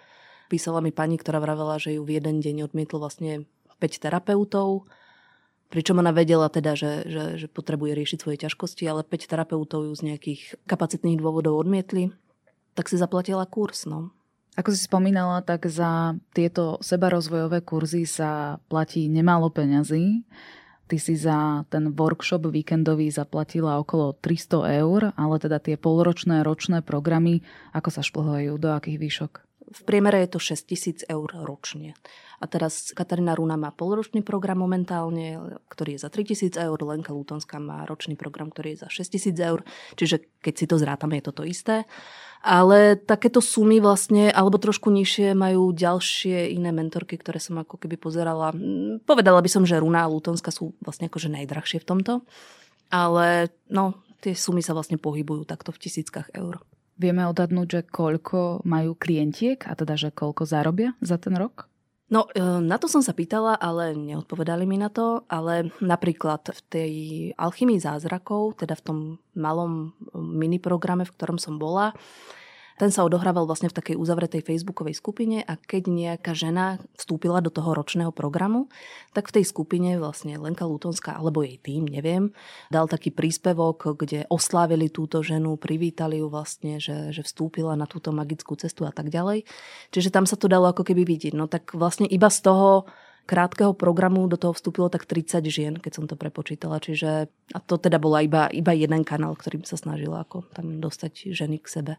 Písala 0.47 0.79
mi 0.79 0.95
pani, 0.95 1.19
ktorá 1.19 1.43
vravela, 1.43 1.75
že 1.75 1.99
ju 1.99 2.07
v 2.07 2.15
jeden 2.15 2.39
deň 2.39 2.71
odmietlo 2.71 3.03
vlastne 3.03 3.43
5 3.83 4.03
terapeutov, 4.07 4.87
pričom 5.67 5.99
ona 5.99 6.15
vedela 6.15 6.47
teda, 6.47 6.79
že, 6.79 7.03
že, 7.11 7.23
že 7.35 7.47
potrebuje 7.51 7.91
riešiť 7.91 8.17
svoje 8.23 8.37
ťažkosti, 8.47 8.87
ale 8.87 9.03
5 9.03 9.27
terapeutov 9.27 9.83
ju 9.83 9.93
z 9.93 10.15
nejakých 10.15 10.63
kapacitných 10.63 11.19
dôvodov 11.19 11.59
odmietli, 11.59 12.15
tak 12.73 12.87
si 12.87 12.95
zaplatila 12.95 13.43
kurz. 13.43 13.83
No. 13.83 14.15
Ako 14.57 14.73
si 14.73 14.89
spomínala, 14.89 15.45
tak 15.45 15.69
za 15.69 16.17
tieto 16.33 16.81
sebarozvojové 16.81 17.61
kurzy 17.61 18.09
sa 18.09 18.57
platí 18.65 19.05
nemálo 19.05 19.53
peňazí. 19.53 20.25
Ty 20.87 20.97
si 20.97 21.13
za 21.13 21.67
ten 21.69 21.93
workshop 21.93 22.49
víkendový 22.49 23.13
zaplatila 23.13 23.77
okolo 23.77 24.17
300 24.17 24.81
eur, 24.81 25.13
ale 25.13 25.35
teda 25.37 25.61
tie 25.61 25.77
polročné, 25.77 26.41
ročné 26.41 26.81
programy, 26.81 27.45
ako 27.75 27.89
sa 27.91 28.01
šplhajú, 28.01 28.57
do 28.57 28.73
akých 28.73 28.97
výšok? 28.97 29.31
V 29.67 29.81
priemere 29.83 30.23
je 30.23 30.31
to 30.31 30.39
6 30.39 30.63
tisíc 30.63 31.03
eur 31.11 31.27
ročne. 31.27 31.91
A 32.39 32.47
teraz 32.47 32.95
Katarína 32.95 33.35
Runa 33.35 33.59
má 33.59 33.75
polročný 33.75 34.23
program 34.23 34.63
momentálne, 34.63 35.59
ktorý 35.67 35.99
je 35.99 36.03
za 36.07 36.09
3 36.09 36.23
tisíc 36.23 36.53
eur, 36.55 36.79
Lenka 36.81 37.11
Lutonská 37.11 37.59
má 37.59 37.83
ročný 37.83 38.15
program, 38.15 38.47
ktorý 38.47 38.79
je 38.79 38.87
za 38.87 38.89
6 38.89 39.13
tisíc 39.13 39.37
eur, 39.37 39.67
čiže 39.99 40.23
keď 40.39 40.53
si 40.55 40.65
to 40.71 40.79
zrátame, 40.79 41.19
je 41.19 41.27
toto 41.27 41.43
isté. 41.43 41.83
Ale 42.45 42.95
takéto 42.95 43.41
sumy 43.41 43.81
vlastne, 43.81 44.29
alebo 44.29 44.61
trošku 44.61 44.93
nižšie 44.93 45.33
majú 45.33 45.73
ďalšie 45.73 46.53
iné 46.53 46.69
mentorky, 46.69 47.17
ktoré 47.17 47.41
som 47.41 47.57
ako 47.59 47.81
keby 47.81 47.97
pozerala. 47.97 48.53
Mm, 48.53 49.03
povedala 49.03 49.41
by 49.41 49.49
som, 49.49 49.65
že 49.65 49.81
Runa 49.81 50.05
a 50.05 50.11
Lutonska 50.11 50.53
sú 50.53 50.77
vlastne 50.79 51.09
akože 51.09 51.33
najdrahšie 51.33 51.81
v 51.81 51.87
tomto. 51.87 52.13
Ale 52.87 53.51
no, 53.67 53.99
tie 54.23 54.37
sumy 54.37 54.63
sa 54.63 54.77
vlastne 54.77 55.01
pohybujú 55.01 55.43
takto 55.43 55.75
v 55.75 55.81
tisíckach 55.81 56.31
eur. 56.31 56.61
Vieme 56.97 57.29
odhadnúť, 57.29 57.67
že 57.69 57.81
koľko 57.85 58.65
majú 58.65 58.97
klientiek 58.97 59.61
a 59.69 59.77
teda, 59.77 59.93
že 59.93 60.09
koľko 60.09 60.49
zarobia 60.49 60.97
za 60.97 61.21
ten 61.21 61.37
rok? 61.37 61.69
No, 62.07 62.31
e, 62.31 62.39
na 62.39 62.79
to 62.79 62.87
som 62.87 63.03
sa 63.03 63.11
pýtala, 63.11 63.59
ale 63.59 63.91
neodpovedali 63.91 64.63
mi 64.63 64.79
na 64.79 64.87
to. 64.87 65.27
Ale 65.27 65.75
napríklad 65.83 66.47
v 66.55 66.61
tej 66.71 66.93
alchymii 67.35 67.83
zázrakov, 67.83 68.63
teda 68.63 68.79
v 68.79 68.83
tom 68.83 68.97
malom 69.35 69.91
mini 70.15 70.55
programe, 70.55 71.03
v 71.03 71.13
ktorom 71.13 71.35
som 71.35 71.59
bola, 71.59 71.91
ten 72.77 72.93
sa 72.93 73.01
odohrával 73.01 73.49
vlastne 73.49 73.73
v 73.73 73.77
takej 73.77 73.95
uzavretej 73.97 74.45
facebookovej 74.45 74.93
skupine 74.93 75.41
a 75.41 75.57
keď 75.57 75.89
nejaká 75.89 76.37
žena 76.37 76.77
vstúpila 76.93 77.41
do 77.41 77.49
toho 77.49 77.73
ročného 77.73 78.13
programu, 78.13 78.69
tak 79.17 79.33
v 79.33 79.41
tej 79.41 79.45
skupine 79.49 79.97
vlastne 79.97 80.37
Lenka 80.37 80.69
Lutonská 80.69 81.17
alebo 81.17 81.41
jej 81.41 81.57
tým, 81.57 81.89
neviem, 81.89 82.29
dal 82.69 82.85
taký 82.85 83.09
príspevok, 83.09 83.97
kde 83.97 84.29
oslávili 84.29 84.93
túto 84.93 85.25
ženu, 85.25 85.57
privítali 85.57 86.21
ju 86.21 86.29
vlastne, 86.29 86.77
že, 86.77 87.09
že 87.09 87.25
vstúpila 87.25 87.73
na 87.73 87.89
túto 87.89 88.13
magickú 88.13 88.53
cestu 88.53 88.85
a 88.85 88.93
tak 88.93 89.09
ďalej. 89.09 89.49
Čiže 89.89 90.13
tam 90.13 90.29
sa 90.29 90.37
to 90.37 90.45
dalo 90.45 90.69
ako 90.69 90.85
keby 90.85 91.01
vidieť. 91.01 91.33
No 91.33 91.49
tak 91.49 91.73
vlastne 91.73 92.05
iba 92.05 92.29
z 92.29 92.45
toho 92.45 92.85
krátkeho 93.27 93.75
programu 93.75 94.23
do 94.31 94.39
toho 94.39 94.55
vstúpilo 94.55 94.87
tak 94.87 95.03
30 95.03 95.43
žien, 95.51 95.73
keď 95.75 95.91
som 95.91 96.05
to 96.07 96.15
prepočítala. 96.15 96.79
Čiže, 96.79 97.27
a 97.27 97.59
to 97.59 97.75
teda 97.75 97.99
bola 97.99 98.23
iba, 98.23 98.47
iba 98.47 98.71
jeden 98.71 99.03
kanál, 99.03 99.35
ktorým 99.35 99.67
sa 99.67 99.75
snažila 99.75 100.23
ako 100.23 100.47
tam 100.55 100.79
dostať 100.79 101.35
ženy 101.35 101.59
k 101.59 101.67
sebe. 101.67 101.93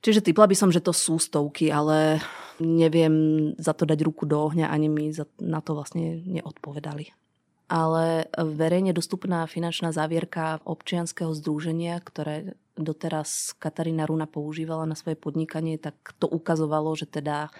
Čiže 0.00 0.24
typla 0.24 0.48
by 0.48 0.56
som, 0.56 0.72
že 0.72 0.80
to 0.80 0.96
sú 0.96 1.20
stovky, 1.20 1.68
ale 1.68 2.24
neviem 2.60 3.14
za 3.60 3.76
to 3.76 3.84
dať 3.84 4.00
ruku 4.00 4.24
do 4.24 4.40
ohňa, 4.40 4.72
ani 4.72 4.88
mi 4.88 5.12
na 5.40 5.60
to 5.60 5.76
vlastne 5.76 6.24
neodpovedali. 6.24 7.12
Ale 7.70 8.26
verejne 8.34 8.90
dostupná 8.90 9.46
finančná 9.46 9.94
závierka 9.94 10.58
občianského 10.66 11.30
združenia, 11.36 12.02
ktoré 12.02 12.58
doteraz 12.74 13.54
Katarína 13.60 14.08
Runa 14.08 14.26
používala 14.26 14.88
na 14.88 14.98
svoje 14.98 15.14
podnikanie, 15.14 15.78
tak 15.78 15.94
to 16.18 16.26
ukazovalo, 16.26 16.90
že 16.96 17.06
teda 17.06 17.52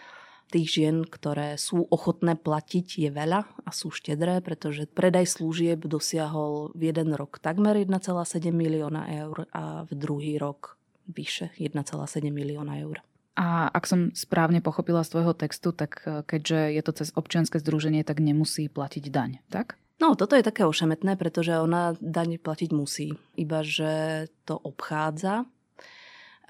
tých 0.50 0.82
žien, 0.82 1.06
ktoré 1.06 1.54
sú 1.54 1.86
ochotné 1.94 2.34
platiť, 2.34 3.06
je 3.06 3.10
veľa 3.14 3.40
a 3.62 3.70
sú 3.70 3.94
štedré, 3.94 4.42
pretože 4.42 4.90
predaj 4.90 5.38
služieb 5.38 5.86
dosiahol 5.86 6.74
v 6.74 6.90
jeden 6.90 7.14
rok 7.14 7.38
takmer 7.38 7.78
1,7 7.78 8.50
milióna 8.50 9.06
eur 9.14 9.46
a 9.54 9.86
v 9.86 9.92
druhý 9.94 10.42
rok 10.42 10.79
vyše 11.10 11.50
1,7 11.58 12.30
milióna 12.30 12.80
eur. 12.80 13.02
A 13.38 13.70
ak 13.72 13.84
som 13.86 14.12
správne 14.12 14.60
pochopila 14.60 15.00
z 15.06 15.16
tvojho 15.16 15.32
textu, 15.32 15.70
tak 15.72 16.02
e, 16.04 16.26
keďže 16.26 16.60
je 16.76 16.82
to 16.82 16.92
cez 16.92 17.08
občianske 17.14 17.56
združenie, 17.56 18.04
tak 18.04 18.20
nemusí 18.20 18.68
platiť 18.68 19.04
daň, 19.08 19.40
tak? 19.48 19.80
No, 20.00 20.16
toto 20.16 20.36
je 20.36 20.44
také 20.44 20.64
ošemetné, 20.64 21.16
pretože 21.20 21.60
ona 21.60 21.96
daň 22.00 22.40
platiť 22.40 22.70
musí. 22.72 23.16
Iba, 23.36 23.60
že 23.60 24.26
to 24.48 24.56
obchádza. 24.56 25.44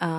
A 0.00 0.10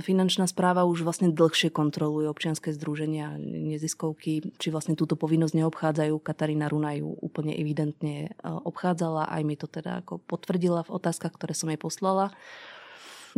finančná 0.00 0.48
správa 0.48 0.88
už 0.88 1.04
vlastne 1.04 1.28
dlhšie 1.28 1.68
kontroluje 1.68 2.32
občianske 2.32 2.72
združenia, 2.72 3.36
neziskovky, 3.36 4.56
či 4.56 4.68
vlastne 4.72 4.96
túto 4.96 5.20
povinnosť 5.20 5.52
neobchádzajú. 5.52 6.16
Katarína 6.16 6.64
Runa 6.72 6.96
ju 6.96 7.12
úplne 7.20 7.52
evidentne 7.52 8.32
e, 8.32 8.48
obchádzala, 8.48 9.28
aj 9.28 9.42
mi 9.44 9.54
to 9.60 9.68
teda 9.68 10.00
ako 10.00 10.24
potvrdila 10.24 10.88
v 10.88 10.94
otázkach, 10.96 11.36
ktoré 11.36 11.52
som 11.52 11.68
jej 11.68 11.76
poslala. 11.76 12.32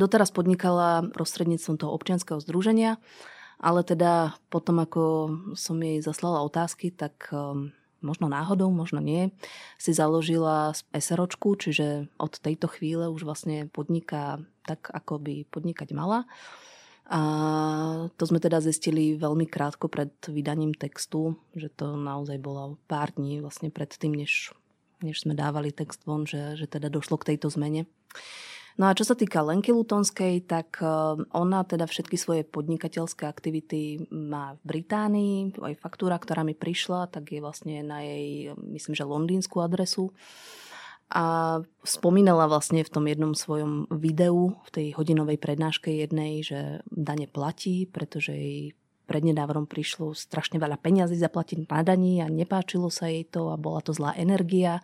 Doteraz 0.01 0.33
podnikala 0.33 1.05
prostredníctvom 1.13 1.77
toho 1.77 1.93
občianského 1.93 2.41
združenia, 2.41 2.97
ale 3.61 3.85
teda 3.85 4.33
potom, 4.49 4.81
ako 4.81 5.03
som 5.53 5.77
jej 5.77 6.01
zaslala 6.01 6.41
otázky, 6.41 6.89
tak 6.89 7.29
um, 7.29 7.69
možno 8.01 8.33
náhodou, 8.33 8.73
možno 8.73 9.05
nie, 9.05 9.29
si 9.77 9.93
založila 9.93 10.73
SROčku, 10.97 11.53
čiže 11.61 12.09
od 12.17 12.33
tejto 12.41 12.73
chvíle 12.73 13.13
už 13.13 13.29
vlastne 13.29 13.69
podniká 13.69 14.41
tak, 14.65 14.89
ako 14.89 15.21
by 15.21 15.45
podnikať 15.53 15.93
mala. 15.93 16.25
A 17.11 17.21
to 18.17 18.25
sme 18.25 18.41
teda 18.41 18.65
zistili 18.65 19.21
veľmi 19.21 19.45
krátko 19.45 19.93
pred 19.93 20.15
vydaním 20.31 20.73
textu, 20.73 21.37
že 21.53 21.69
to 21.69 22.01
naozaj 22.01 22.41
bolo 22.41 22.81
pár 22.89 23.13
dní 23.13 23.45
vlastne 23.45 23.69
pred 23.69 23.93
tým, 23.93 24.17
než, 24.17 24.55
než 25.05 25.29
sme 25.29 25.37
dávali 25.37 25.75
text 25.75 26.09
von, 26.09 26.25
že, 26.25 26.57
že 26.57 26.65
teda 26.65 26.89
došlo 26.89 27.21
k 27.21 27.35
tejto 27.35 27.53
zmene. 27.53 27.85
No 28.81 28.89
a 28.89 28.97
čo 28.97 29.05
sa 29.05 29.13
týka 29.13 29.45
Lenky 29.45 29.77
Lutonskej, 29.77 30.49
tak 30.49 30.81
eh, 30.81 30.89
ona 31.37 31.61
teda 31.69 31.85
všetky 31.85 32.17
svoje 32.17 32.49
podnikateľské 32.49 33.29
aktivity 33.29 34.09
má 34.09 34.57
v 34.65 34.81
Británii. 34.81 35.61
Aj 35.61 35.77
faktúra, 35.77 36.17
ktorá 36.17 36.41
mi 36.49 36.57
prišla, 36.57 37.13
tak 37.13 37.29
je 37.29 37.45
vlastne 37.45 37.85
na 37.85 38.01
jej, 38.01 38.57
myslím, 38.57 38.97
že 38.97 39.05
londýnsku 39.05 39.61
adresu. 39.61 40.17
A 41.13 41.59
spomínala 41.85 42.49
vlastne 42.49 42.81
v 42.81 42.89
tom 42.89 43.05
jednom 43.05 43.37
svojom 43.37 43.91
videu, 43.93 44.57
v 44.65 44.71
tej 44.73 44.87
hodinovej 44.97 45.43
prednáške 45.43 45.91
jednej, 45.91 46.41
že 46.41 46.81
dane 46.89 47.29
platí, 47.29 47.85
pretože 47.85 48.33
jej 48.33 48.73
prednedávnom 49.11 49.67
prišlo 49.67 50.15
strašne 50.15 50.63
veľa 50.63 50.79
peňazí 50.79 51.19
zaplatiť 51.19 51.67
na 51.67 51.83
daní 51.83 52.23
a 52.23 52.31
nepáčilo 52.31 52.87
sa 52.95 53.11
jej 53.11 53.27
to 53.27 53.51
a 53.51 53.59
bola 53.59 53.83
to 53.83 53.91
zlá 53.91 54.15
energia, 54.15 54.79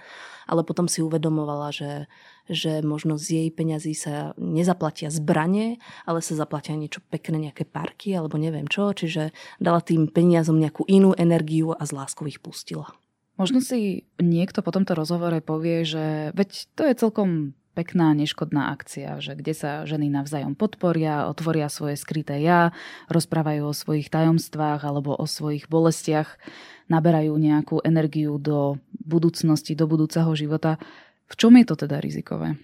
ale 0.51 0.67
potom 0.67 0.91
si 0.91 0.99
uvedomovala, 0.99 1.71
že, 1.71 2.11
že 2.51 2.83
možno 2.83 3.15
z 3.15 3.47
jej 3.47 3.49
peňazí 3.55 3.95
sa 3.95 4.35
nezaplatia 4.35 5.15
zbranie, 5.15 5.79
ale 6.03 6.19
sa 6.27 6.35
zaplatia 6.35 6.75
niečo 6.75 6.99
pekné, 7.07 7.47
nejaké 7.47 7.63
parky 7.63 8.19
alebo 8.19 8.35
neviem 8.35 8.67
čo, 8.67 8.91
čiže 8.91 9.31
dala 9.63 9.79
tým 9.79 10.11
peniazom 10.11 10.59
nejakú 10.59 10.83
inú 10.91 11.15
energiu 11.15 11.71
a 11.71 11.87
z 11.87 11.95
láskou 11.95 12.27
ich 12.27 12.43
pustila. 12.43 12.91
Možno 13.39 13.61
si 13.61 14.09
niekto 14.19 14.65
po 14.65 14.73
tomto 14.73 14.97
rozhovore 14.97 15.39
povie, 15.45 15.85
že 15.85 16.33
veď 16.33 16.51
to 16.73 16.83
je 16.89 16.95
celkom 16.97 17.53
pekná, 17.77 18.17
neškodná 18.17 18.73
akcia, 18.73 19.21
že 19.21 19.37
kde 19.37 19.53
sa 19.53 19.71
ženy 19.85 20.09
navzájom 20.09 20.57
podporia, 20.57 21.29
otvoria 21.29 21.69
svoje 21.69 22.01
skryté 22.01 22.41
ja, 22.41 22.73
rozprávajú 23.13 23.69
o 23.69 23.77
svojich 23.77 24.09
tajomstvách 24.09 24.81
alebo 24.81 25.13
o 25.13 25.29
svojich 25.29 25.69
bolestiach, 25.69 26.41
naberajú 26.89 27.37
nejakú 27.37 27.85
energiu 27.85 28.41
do 28.41 28.81
budúcnosti, 28.97 29.77
do 29.77 29.85
budúceho 29.85 30.33
života. 30.33 30.81
V 31.29 31.35
čom 31.37 31.53
je 31.61 31.65
to 31.69 31.77
teda 31.77 32.01
rizikové? 32.01 32.57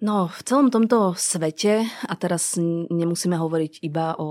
No, 0.00 0.32
v 0.32 0.40
celom 0.48 0.72
tomto 0.72 1.12
svete, 1.12 1.84
a 1.84 2.14
teraz 2.16 2.56
nemusíme 2.88 3.36
hovoriť 3.36 3.84
iba 3.84 4.16
o 4.16 4.28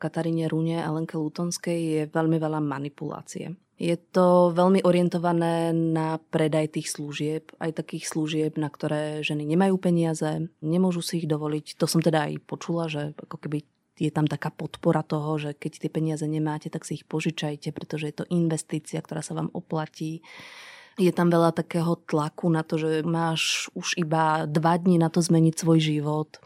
Kataríne 0.00 0.48
Rune 0.48 0.80
a 0.80 0.88
Lenke 0.88 1.20
Lutonskej, 1.20 1.76
je 1.76 2.02
veľmi 2.08 2.40
veľa 2.40 2.56
manipulácie. 2.64 3.52
Je 3.76 3.96
to 3.96 4.52
veľmi 4.56 4.80
orientované 4.80 5.76
na 5.76 6.16
predaj 6.16 6.72
tých 6.76 6.96
služieb, 6.96 7.52
aj 7.60 7.84
takých 7.84 8.08
služieb, 8.08 8.56
na 8.56 8.72
ktoré 8.72 9.20
ženy 9.20 9.44
nemajú 9.44 9.76
peniaze, 9.76 10.48
nemôžu 10.64 11.04
si 11.04 11.20
ich 11.20 11.28
dovoliť. 11.28 11.76
To 11.76 11.84
som 11.84 12.00
teda 12.00 12.28
aj 12.32 12.44
počula, 12.44 12.88
že 12.88 13.12
ako 13.20 13.44
keby 13.44 13.64
je 14.00 14.08
tam 14.08 14.24
taká 14.24 14.48
podpora 14.48 15.04
toho, 15.04 15.36
že 15.36 15.52
keď 15.52 15.84
tie 15.84 15.90
peniaze 15.92 16.24
nemáte, 16.24 16.72
tak 16.72 16.88
si 16.88 16.96
ich 16.96 17.04
požičajte, 17.04 17.68
pretože 17.76 18.08
je 18.08 18.16
to 18.24 18.28
investícia, 18.32 19.04
ktorá 19.04 19.20
sa 19.20 19.36
vám 19.36 19.52
oplatí. 19.52 20.24
Je 20.98 21.12
tam 21.14 21.30
veľa 21.30 21.54
takého 21.54 21.94
tlaku 22.08 22.50
na 22.50 22.66
to, 22.66 22.80
že 22.80 23.06
máš 23.06 23.70
už 23.78 23.94
iba 24.00 24.48
dva 24.48 24.74
dní 24.80 24.98
na 24.98 25.12
to 25.12 25.22
zmeniť 25.22 25.54
svoj 25.54 25.78
život 25.78 26.40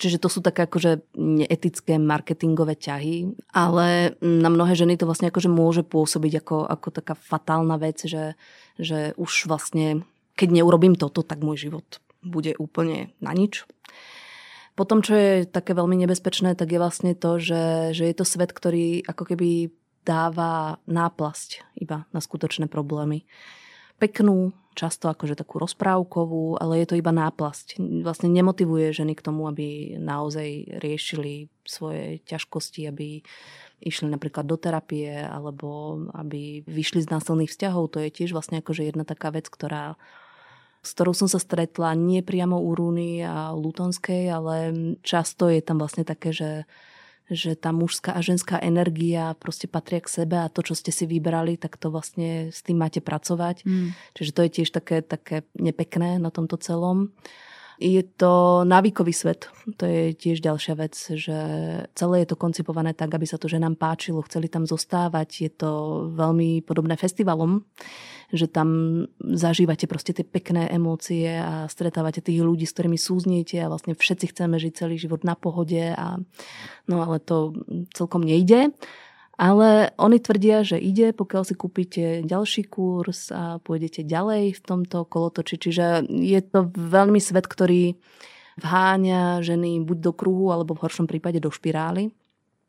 Čiže 0.00 0.16
to 0.16 0.32
sú 0.32 0.40
také 0.40 0.64
akože 0.64 1.12
neetické 1.20 2.00
marketingové 2.00 2.72
ťahy, 2.72 3.36
ale 3.52 4.16
na 4.24 4.48
mnohé 4.48 4.72
ženy 4.72 4.96
to 4.96 5.04
vlastne 5.04 5.28
akože 5.28 5.52
môže 5.52 5.84
pôsobiť 5.84 6.40
ako, 6.40 6.56
ako 6.64 6.88
taká 6.88 7.12
fatálna 7.12 7.76
vec, 7.76 8.08
že, 8.08 8.32
že 8.80 9.12
už 9.20 9.44
vlastne, 9.44 10.08
keď 10.40 10.56
neurobím 10.56 10.96
toto, 10.96 11.20
tak 11.20 11.44
môj 11.44 11.68
život 11.68 12.00
bude 12.24 12.56
úplne 12.56 13.12
na 13.20 13.36
nič. 13.36 13.68
Potom, 14.72 15.04
čo 15.04 15.12
je 15.12 15.44
také 15.44 15.76
veľmi 15.76 16.00
nebezpečné, 16.00 16.56
tak 16.56 16.72
je 16.72 16.80
vlastne 16.80 17.12
to, 17.12 17.36
že, 17.36 17.92
že 17.92 18.08
je 18.08 18.14
to 18.16 18.24
svet, 18.24 18.56
ktorý 18.56 19.04
ako 19.04 19.36
keby 19.36 19.68
dáva 20.08 20.80
náplasť 20.88 21.76
iba 21.76 22.08
na 22.08 22.24
skutočné 22.24 22.72
problémy. 22.72 23.28
Peknú, 24.00 24.56
často 24.72 25.12
akože 25.12 25.36
takú 25.36 25.60
rozprávkovú, 25.60 26.56
ale 26.56 26.80
je 26.80 26.86
to 26.88 26.96
iba 26.96 27.12
náplasť. 27.12 27.76
Vlastne 28.00 28.32
nemotivuje 28.32 28.96
ženy 28.96 29.12
k 29.12 29.24
tomu, 29.28 29.44
aby 29.44 30.00
naozaj 30.00 30.80
riešili 30.80 31.52
svoje 31.68 32.24
ťažkosti, 32.24 32.88
aby 32.88 33.20
išli 33.84 34.08
napríklad 34.08 34.48
do 34.48 34.56
terapie 34.56 35.12
alebo 35.12 36.00
aby 36.16 36.64
vyšli 36.64 37.04
z 37.04 37.12
násilných 37.12 37.52
vzťahov. 37.52 37.92
To 37.92 38.00
je 38.00 38.08
tiež 38.08 38.32
vlastne 38.32 38.64
akože 38.64 38.88
jedna 38.88 39.04
taká 39.04 39.28
vec, 39.28 39.52
ktorá 39.52 40.00
s 40.80 40.96
ktorou 40.96 41.12
som 41.12 41.28
sa 41.28 41.36
stretla 41.36 41.92
nie 41.92 42.24
priamo 42.24 42.56
u 42.56 42.72
Rúny 42.72 43.20
a 43.20 43.52
Lutonskej, 43.52 44.32
ale 44.32 44.56
často 45.04 45.52
je 45.52 45.60
tam 45.60 45.76
vlastne 45.76 46.08
také, 46.08 46.32
že 46.32 46.64
že 47.30 47.54
tá 47.54 47.70
mužská 47.70 48.12
a 48.12 48.20
ženská 48.20 48.58
energia 48.58 49.38
proste 49.38 49.70
patria 49.70 50.02
k 50.02 50.10
sebe 50.10 50.36
a 50.42 50.50
to, 50.50 50.66
čo 50.66 50.74
ste 50.74 50.90
si 50.90 51.06
vybrali, 51.06 51.54
tak 51.54 51.78
to 51.78 51.88
vlastne 51.88 52.50
s 52.50 52.60
tým 52.66 52.82
máte 52.82 52.98
pracovať. 52.98 53.62
Mm. 53.62 53.94
Čiže 54.18 54.30
to 54.34 54.40
je 54.42 54.50
tiež 54.60 54.68
také, 54.74 55.00
také 55.00 55.46
nepekné 55.54 56.18
na 56.18 56.34
tomto 56.34 56.58
celom. 56.58 57.14
Je 57.80 58.04
to 58.04 58.60
návykový 58.68 59.08
svet. 59.16 59.48
To 59.80 59.88
je 59.88 60.12
tiež 60.12 60.44
ďalšia 60.44 60.76
vec, 60.76 60.92
že 61.16 61.38
celé 61.96 62.16
je 62.20 62.28
to 62.28 62.36
koncipované 62.36 62.92
tak, 62.92 63.08
aby 63.16 63.24
sa 63.24 63.40
to 63.40 63.48
ženám 63.48 63.80
páčilo, 63.80 64.20
chceli 64.28 64.52
tam 64.52 64.68
zostávať. 64.68 65.48
Je 65.48 65.48
to 65.48 65.70
veľmi 66.12 66.60
podobné 66.60 67.00
festivalom, 67.00 67.64
že 68.36 68.52
tam 68.52 68.68
zažívate 69.16 69.88
proste 69.88 70.12
tie 70.12 70.28
pekné 70.28 70.68
emócie 70.68 71.40
a 71.40 71.72
stretávate 71.72 72.20
tých 72.20 72.44
ľudí, 72.44 72.68
s 72.68 72.76
ktorými 72.76 73.00
súzniete 73.00 73.56
a 73.64 73.72
vlastne 73.72 73.96
všetci 73.96 74.36
chceme 74.36 74.60
žiť 74.60 74.72
celý 74.76 75.00
život 75.00 75.24
na 75.24 75.32
pohode 75.32 75.96
a 75.96 76.20
no 76.84 76.96
ale 77.00 77.16
to 77.16 77.56
celkom 77.96 78.28
nejde. 78.28 78.76
Ale 79.40 79.96
oni 79.96 80.20
tvrdia, 80.20 80.60
že 80.60 80.76
ide, 80.76 81.16
pokiaľ 81.16 81.42
si 81.48 81.56
kúpite 81.56 82.20
ďalší 82.28 82.68
kurz 82.68 83.32
a 83.32 83.56
pôjdete 83.56 84.04
ďalej 84.04 84.52
v 84.52 84.60
tomto 84.60 85.08
kolotoči. 85.08 85.56
Čiže 85.56 86.04
je 86.04 86.40
to 86.44 86.68
veľmi 86.68 87.16
svet, 87.16 87.48
ktorý 87.48 87.96
vháňa 88.60 89.40
ženy 89.40 89.80
buď 89.80 89.98
do 90.04 90.12
kruhu, 90.12 90.52
alebo 90.52 90.76
v 90.76 90.84
horšom 90.84 91.08
prípade 91.08 91.40
do 91.40 91.48
špirály. 91.48 92.12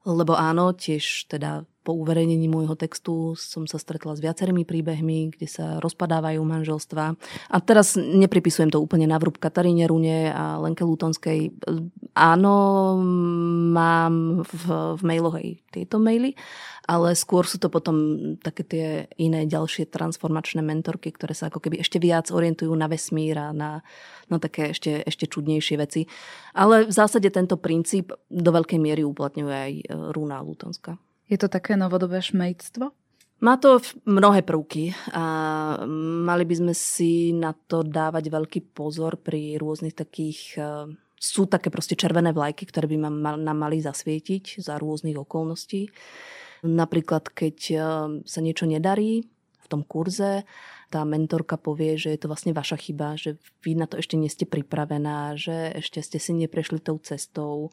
Lebo 0.08 0.40
áno, 0.40 0.72
tiež 0.72 1.28
teda 1.28 1.68
po 1.82 1.98
uverejnení 1.98 2.46
môjho 2.46 2.78
textu 2.78 3.34
som 3.34 3.66
sa 3.66 3.82
stretla 3.82 4.14
s 4.14 4.22
viacerými 4.22 4.66
príbehmi, 4.70 5.34
kde 5.34 5.48
sa 5.50 5.66
rozpadávajú 5.82 6.42
manželstva. 6.46 7.18
A 7.50 7.58
teraz 7.58 7.98
nepripisujem 7.98 8.70
to 8.70 8.78
úplne 8.78 9.10
na 9.10 9.18
vrúb 9.18 9.42
Kataríne 9.42 9.90
Rune 9.90 10.30
a 10.30 10.62
Lenke 10.62 10.86
Lutonskej. 10.86 11.50
Áno, 12.14 12.54
mám 13.74 14.46
v, 14.46 14.64
v 14.94 15.02
mailovej 15.02 15.48
tieto 15.74 15.98
maily, 15.98 16.38
ale 16.86 17.18
skôr 17.18 17.50
sú 17.50 17.58
to 17.58 17.74
potom 17.74 17.96
také 18.46 18.62
tie 18.62 18.88
iné 19.18 19.50
ďalšie 19.50 19.90
transformačné 19.90 20.62
mentorky, 20.62 21.10
ktoré 21.10 21.34
sa 21.34 21.50
ako 21.50 21.66
keby 21.66 21.82
ešte 21.82 21.98
viac 21.98 22.30
orientujú 22.30 22.74
na 22.78 22.86
vesmír 22.86 23.42
a 23.42 23.50
na, 23.50 23.82
na 24.30 24.38
také 24.38 24.78
ešte, 24.78 25.02
ešte 25.02 25.26
čudnejšie 25.26 25.76
veci. 25.82 26.06
Ale 26.54 26.86
v 26.86 26.94
zásade 26.94 27.34
tento 27.34 27.58
princíp 27.58 28.14
do 28.30 28.50
veľkej 28.54 28.78
miery 28.78 29.02
uplatňuje 29.02 29.56
aj 29.56 29.74
Rúna 30.14 30.46
Lutonská. 30.46 31.02
Je 31.32 31.40
to 31.40 31.48
také 31.48 31.80
novodobé 31.80 32.20
šmejctvo? 32.20 32.92
Má 33.42 33.58
to 33.58 33.80
mnohé 34.06 34.44
prvky 34.44 34.94
a 35.16 35.26
mali 36.28 36.44
by 36.46 36.56
sme 36.60 36.74
si 36.76 37.32
na 37.34 37.56
to 37.56 37.82
dávať 37.82 38.28
veľký 38.28 38.60
pozor 38.76 39.18
pri 39.18 39.56
rôznych 39.58 39.96
takých... 39.96 40.60
E, 40.60 40.64
sú 41.22 41.46
také 41.50 41.74
proste 41.74 41.98
červené 41.98 42.34
vlajky, 42.34 42.70
ktoré 42.70 42.86
by 42.90 42.98
nám 43.42 43.58
mali 43.58 43.82
zasvietiť 43.82 44.62
za 44.62 44.78
rôznych 44.78 45.18
okolností. 45.18 45.90
Napríklad, 46.68 47.34
keď 47.34 47.58
e, 47.72 47.78
sa 48.30 48.40
niečo 48.46 48.70
nedarí 48.70 49.26
v 49.58 49.68
tom 49.72 49.82
kurze, 49.88 50.46
tá 50.92 51.02
mentorka 51.08 51.56
povie, 51.56 51.96
že 51.96 52.14
je 52.14 52.20
to 52.22 52.30
vlastne 52.30 52.52
vaša 52.52 52.78
chyba, 52.78 53.16
že 53.16 53.40
vy 53.64 53.80
na 53.80 53.88
to 53.88 53.98
ešte 53.98 54.20
nie 54.20 54.28
ste 54.28 54.46
pripravená, 54.46 55.40
že 55.40 55.72
ešte 55.80 56.04
ste 56.04 56.20
si 56.20 56.36
neprešli 56.36 56.84
tou 56.84 57.00
cestou, 57.00 57.72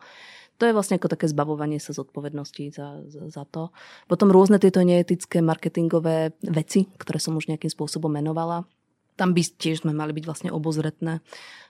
to 0.59 0.67
je 0.67 0.75
vlastne 0.75 0.99
ako 0.99 1.09
také 1.15 1.31
zbavovanie 1.31 1.79
sa 1.79 1.95
zodpovednosti 1.95 2.65
za, 2.75 3.01
za, 3.07 3.23
za 3.31 3.43
to. 3.47 3.71
Potom 4.11 4.35
rôzne 4.35 4.59
tieto 4.59 4.83
neetické 4.83 5.39
marketingové 5.39 6.35
veci, 6.43 6.91
ktoré 6.99 7.23
som 7.23 7.39
už 7.39 7.47
nejakým 7.47 7.71
spôsobom 7.71 8.11
menovala. 8.11 8.67
Tam 9.19 9.35
by 9.35 9.43
tiež 9.43 9.83
sme 9.83 9.91
mali 9.91 10.15
byť 10.15 10.25
vlastne 10.25 10.51
obozretné. 10.55 11.19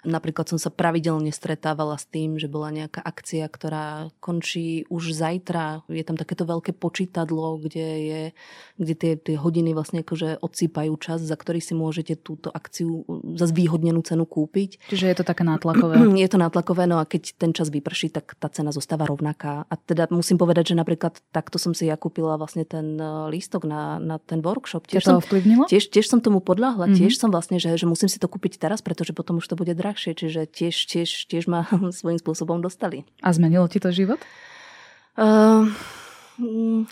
Napríklad 0.06 0.46
som 0.46 0.62
sa 0.62 0.70
pravidelne 0.70 1.34
stretávala 1.34 1.98
s 1.98 2.06
tým, 2.06 2.38
že 2.38 2.46
bola 2.46 2.70
nejaká 2.70 3.02
akcia, 3.02 3.50
ktorá 3.50 4.14
končí 4.22 4.86
už 4.86 5.10
zajtra. 5.10 5.82
Je 5.90 6.04
tam 6.06 6.14
takéto 6.14 6.46
veľké 6.46 6.76
počítadlo, 6.78 7.58
kde, 7.58 7.88
je, 7.98 8.22
kde 8.78 8.94
tie, 8.94 9.12
tie 9.18 9.34
hodiny 9.34 9.74
vlastne 9.74 10.06
akože 10.06 10.38
odsýpajú 10.38 10.92
čas, 11.02 11.24
za 11.24 11.34
ktorý 11.34 11.58
si 11.58 11.74
môžete 11.74 12.14
túto 12.14 12.52
akciu 12.54 13.02
za 13.34 13.50
zvýhodnenú 13.50 13.98
cenu 14.06 14.22
kúpiť. 14.22 14.78
Čiže 14.86 15.08
je 15.10 15.16
to 15.18 15.24
také 15.26 15.42
nátlakové. 15.42 15.98
Je 16.18 16.26
to 16.26 16.38
nátlakové, 16.38 16.90
no 16.90 16.98
a 16.98 17.06
keď 17.06 17.38
ten 17.38 17.54
čas 17.54 17.70
vyprší, 17.70 18.10
tak 18.10 18.34
tá 18.42 18.50
cena 18.50 18.74
zostáva 18.74 19.06
rovnaká. 19.06 19.64
A 19.70 19.74
teda 19.78 20.10
musím 20.10 20.34
povedať, 20.34 20.74
že 20.74 20.78
napríklad 20.78 21.14
takto 21.30 21.62
som 21.62 21.72
si 21.72 21.86
ja 21.86 21.94
kúpila 21.94 22.34
vlastne 22.34 22.66
ten 22.66 22.98
eh, 22.98 23.06
lístok 23.30 23.64
na, 23.66 24.02
na 24.02 24.18
ten 24.18 24.42
workshop. 24.42 24.90
Tiež 24.90 25.06
to 25.06 25.22
ovplyvnilo? 25.22 25.70
Tiež, 25.70 25.90
tiež 25.90 26.06
som 26.10 26.18
tomu 26.18 26.42
podľahla. 26.42 26.90
Mm-hmm. 26.90 26.98
Tiež 26.98 27.14
som 27.18 27.30
vlastne, 27.38 27.62
že, 27.62 27.78
že 27.78 27.86
musím 27.86 28.10
si 28.10 28.18
to 28.18 28.26
kúpiť 28.26 28.58
teraz, 28.58 28.82
pretože 28.82 29.14
potom 29.14 29.38
už 29.38 29.46
to 29.46 29.54
bude 29.54 29.70
drahšie, 29.78 30.18
čiže 30.18 30.50
tiež, 30.50 30.74
tiež, 30.74 31.30
tiež 31.30 31.46
ma 31.46 31.62
svojím 31.94 32.18
spôsobom 32.18 32.58
dostali. 32.58 33.06
A 33.22 33.30
zmenilo 33.30 33.70
ti 33.70 33.78
to 33.78 33.94
život? 33.94 34.18
Uh, 35.14 35.70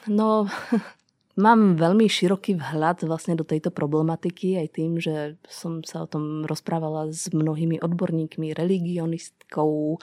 no, 0.07 0.47
mám 1.47 1.75
veľmi 1.77 2.07
široký 2.07 2.57
vhľad 2.57 3.05
vlastne 3.05 3.35
do 3.35 3.43
tejto 3.43 3.75
problematiky, 3.75 4.57
aj 4.63 4.69
tým, 4.73 5.03
že 5.03 5.37
som 5.51 5.83
sa 5.83 6.07
o 6.07 6.11
tom 6.11 6.47
rozprávala 6.49 7.13
s 7.13 7.29
mnohými 7.35 7.83
odborníkmi, 7.83 8.55
religionistkou. 8.55 9.99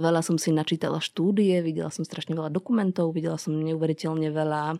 Veľa 0.00 0.20
som 0.22 0.38
si 0.38 0.54
načítala 0.54 1.02
štúdie, 1.02 1.60
videla 1.60 1.92
som 1.92 2.06
strašne 2.06 2.38
veľa 2.38 2.54
dokumentov, 2.54 3.12
videla 3.12 3.36
som 3.36 3.52
neuveriteľne 3.58 4.30
veľa 4.30 4.78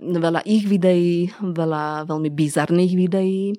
veľa 0.00 0.40
ich 0.48 0.64
videí, 0.64 1.28
veľa 1.44 2.08
veľmi 2.08 2.30
bizarných 2.32 2.92
videí. 2.96 3.52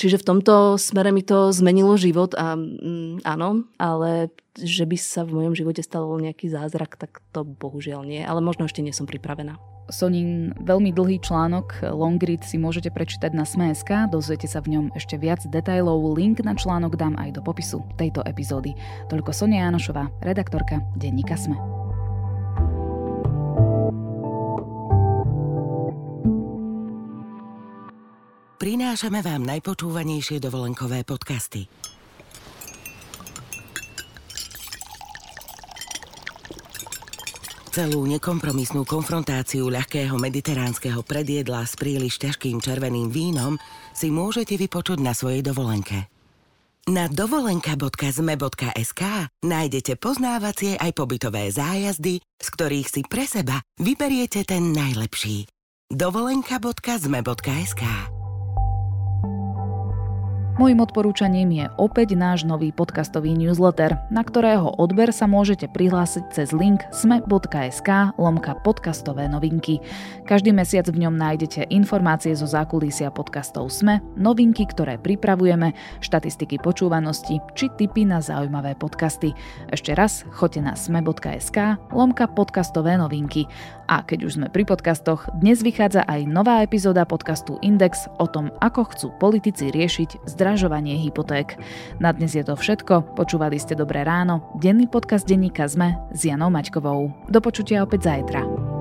Čiže 0.00 0.24
v 0.24 0.28
tomto 0.32 0.80
smere 0.80 1.12
mi 1.12 1.20
to 1.20 1.52
zmenilo 1.52 1.92
život 2.00 2.32
a 2.32 2.56
mm, 2.56 3.20
áno, 3.20 3.68
ale 3.76 4.32
že 4.56 4.88
by 4.88 4.96
sa 4.96 5.28
v 5.28 5.36
mojom 5.36 5.52
živote 5.52 5.84
stalo 5.84 6.16
nejaký 6.16 6.48
zázrak, 6.48 6.96
tak 6.96 7.20
to 7.36 7.44
bohužiaľ 7.44 8.08
nie. 8.08 8.24
Ale 8.24 8.40
možno 8.40 8.64
ešte 8.64 8.80
nie 8.80 8.96
som 8.96 9.04
pripravená. 9.04 9.60
Sonin 9.92 10.56
veľmi 10.56 10.94
dlhý 10.94 11.20
článok 11.20 11.84
Longread 11.92 12.46
si 12.46 12.56
môžete 12.56 12.88
prečítať 12.94 13.34
na 13.36 13.44
Sme.sk, 13.44 14.08
dozviete 14.08 14.48
sa 14.48 14.64
v 14.64 14.78
ňom 14.78 14.84
ešte 14.96 15.20
viac 15.20 15.44
detajlov, 15.44 16.16
link 16.16 16.40
na 16.40 16.56
článok 16.56 16.96
dám 16.96 17.18
aj 17.20 17.36
do 17.36 17.44
popisu 17.44 17.84
tejto 18.00 18.24
epizódy. 18.24 18.72
Toľko 19.12 19.36
Sonia 19.36 19.68
Janošová, 19.68 20.08
redaktorka 20.24 20.80
denníka 20.96 21.36
Sme. 21.36 21.79
Prinášame 28.60 29.24
vám 29.24 29.48
najpočúvanejšie 29.48 30.36
dovolenkové 30.36 31.00
podcasty. 31.08 31.64
Celú 37.72 38.04
nekompromisnú 38.04 38.84
konfrontáciu 38.84 39.72
ľahkého 39.72 40.20
mediteránskeho 40.20 41.00
predjedla 41.00 41.64
s 41.64 41.80
príliš 41.80 42.20
ťažkým 42.20 42.60
červeným 42.60 43.08
vínom 43.08 43.56
si 43.96 44.12
môžete 44.12 44.60
vypočuť 44.60 45.00
na 45.00 45.16
svojej 45.16 45.40
dovolenke. 45.40 46.12
Na 46.90 47.06
dovolenka.zme.sk 47.08 49.02
nájdete 49.40 49.96
poznávacie 49.96 50.76
aj 50.76 50.92
pobytové 50.92 51.48
zájazdy, 51.48 52.20
z 52.20 52.48
ktorých 52.52 52.88
si 52.90 53.00
pre 53.08 53.24
seba 53.24 53.64
vyberiete 53.80 54.44
ten 54.44 54.74
najlepší. 54.74 55.48
dovolenka.zme.sk 55.88 58.19
Mojím 60.60 60.84
odporúčaním 60.84 61.56
je 61.56 61.66
opäť 61.80 62.20
náš 62.20 62.44
nový 62.44 62.68
podcastový 62.68 63.32
newsletter, 63.32 63.96
na 64.12 64.20
ktorého 64.20 64.76
odber 64.76 65.08
sa 65.08 65.24
môžete 65.24 65.72
prihlásiť 65.72 66.36
cez 66.36 66.52
link 66.52 66.84
sme.sk 66.92 67.88
lomka 68.20 68.52
podcastové 68.60 69.24
novinky. 69.24 69.80
Každý 70.28 70.52
mesiac 70.52 70.84
v 70.84 71.00
ňom 71.00 71.16
nájdete 71.16 71.72
informácie 71.72 72.36
zo 72.36 72.44
zákulisia 72.44 73.08
podcastov 73.08 73.72
Sme, 73.72 74.04
novinky, 74.20 74.68
ktoré 74.68 75.00
pripravujeme, 75.00 75.72
štatistiky 76.04 76.60
počúvanosti 76.60 77.40
či 77.56 77.72
tipy 77.80 78.04
na 78.04 78.20
zaujímavé 78.20 78.76
podcasty. 78.76 79.32
Ešte 79.72 79.96
raz, 79.96 80.28
choďte 80.28 80.60
na 80.60 80.76
sme.sk 80.76 81.80
lomka 81.88 82.28
podcastové 82.28 83.00
novinky. 83.00 83.48
A 83.88 84.04
keď 84.04 84.28
už 84.28 84.36
sme 84.36 84.52
pri 84.52 84.68
podcastoch, 84.68 85.24
dnes 85.40 85.64
vychádza 85.64 86.04
aj 86.04 86.28
nová 86.28 86.60
epizóda 86.60 87.08
podcastu 87.08 87.56
Index 87.64 88.12
o 88.20 88.28
tom, 88.28 88.52
ako 88.60 88.92
chcú 88.92 89.08
politici 89.16 89.72
riešiť 89.72 90.28
zdravie 90.28 90.49
zdražovanie 90.50 90.98
hypoték. 90.98 91.54
Na 92.02 92.10
dnes 92.10 92.34
je 92.34 92.42
to 92.42 92.58
všetko. 92.58 93.14
Počúvali 93.14 93.54
ste 93.62 93.78
Dobré 93.78 94.02
ráno, 94.02 94.50
denný 94.58 94.90
podcast 94.90 95.22
denníka 95.22 95.70
ZME 95.70 96.10
s 96.10 96.26
Janou 96.26 96.50
Maťkovou. 96.50 97.30
Do 97.30 97.38
počutia 97.38 97.86
opäť 97.86 98.10
zajtra. 98.10 98.79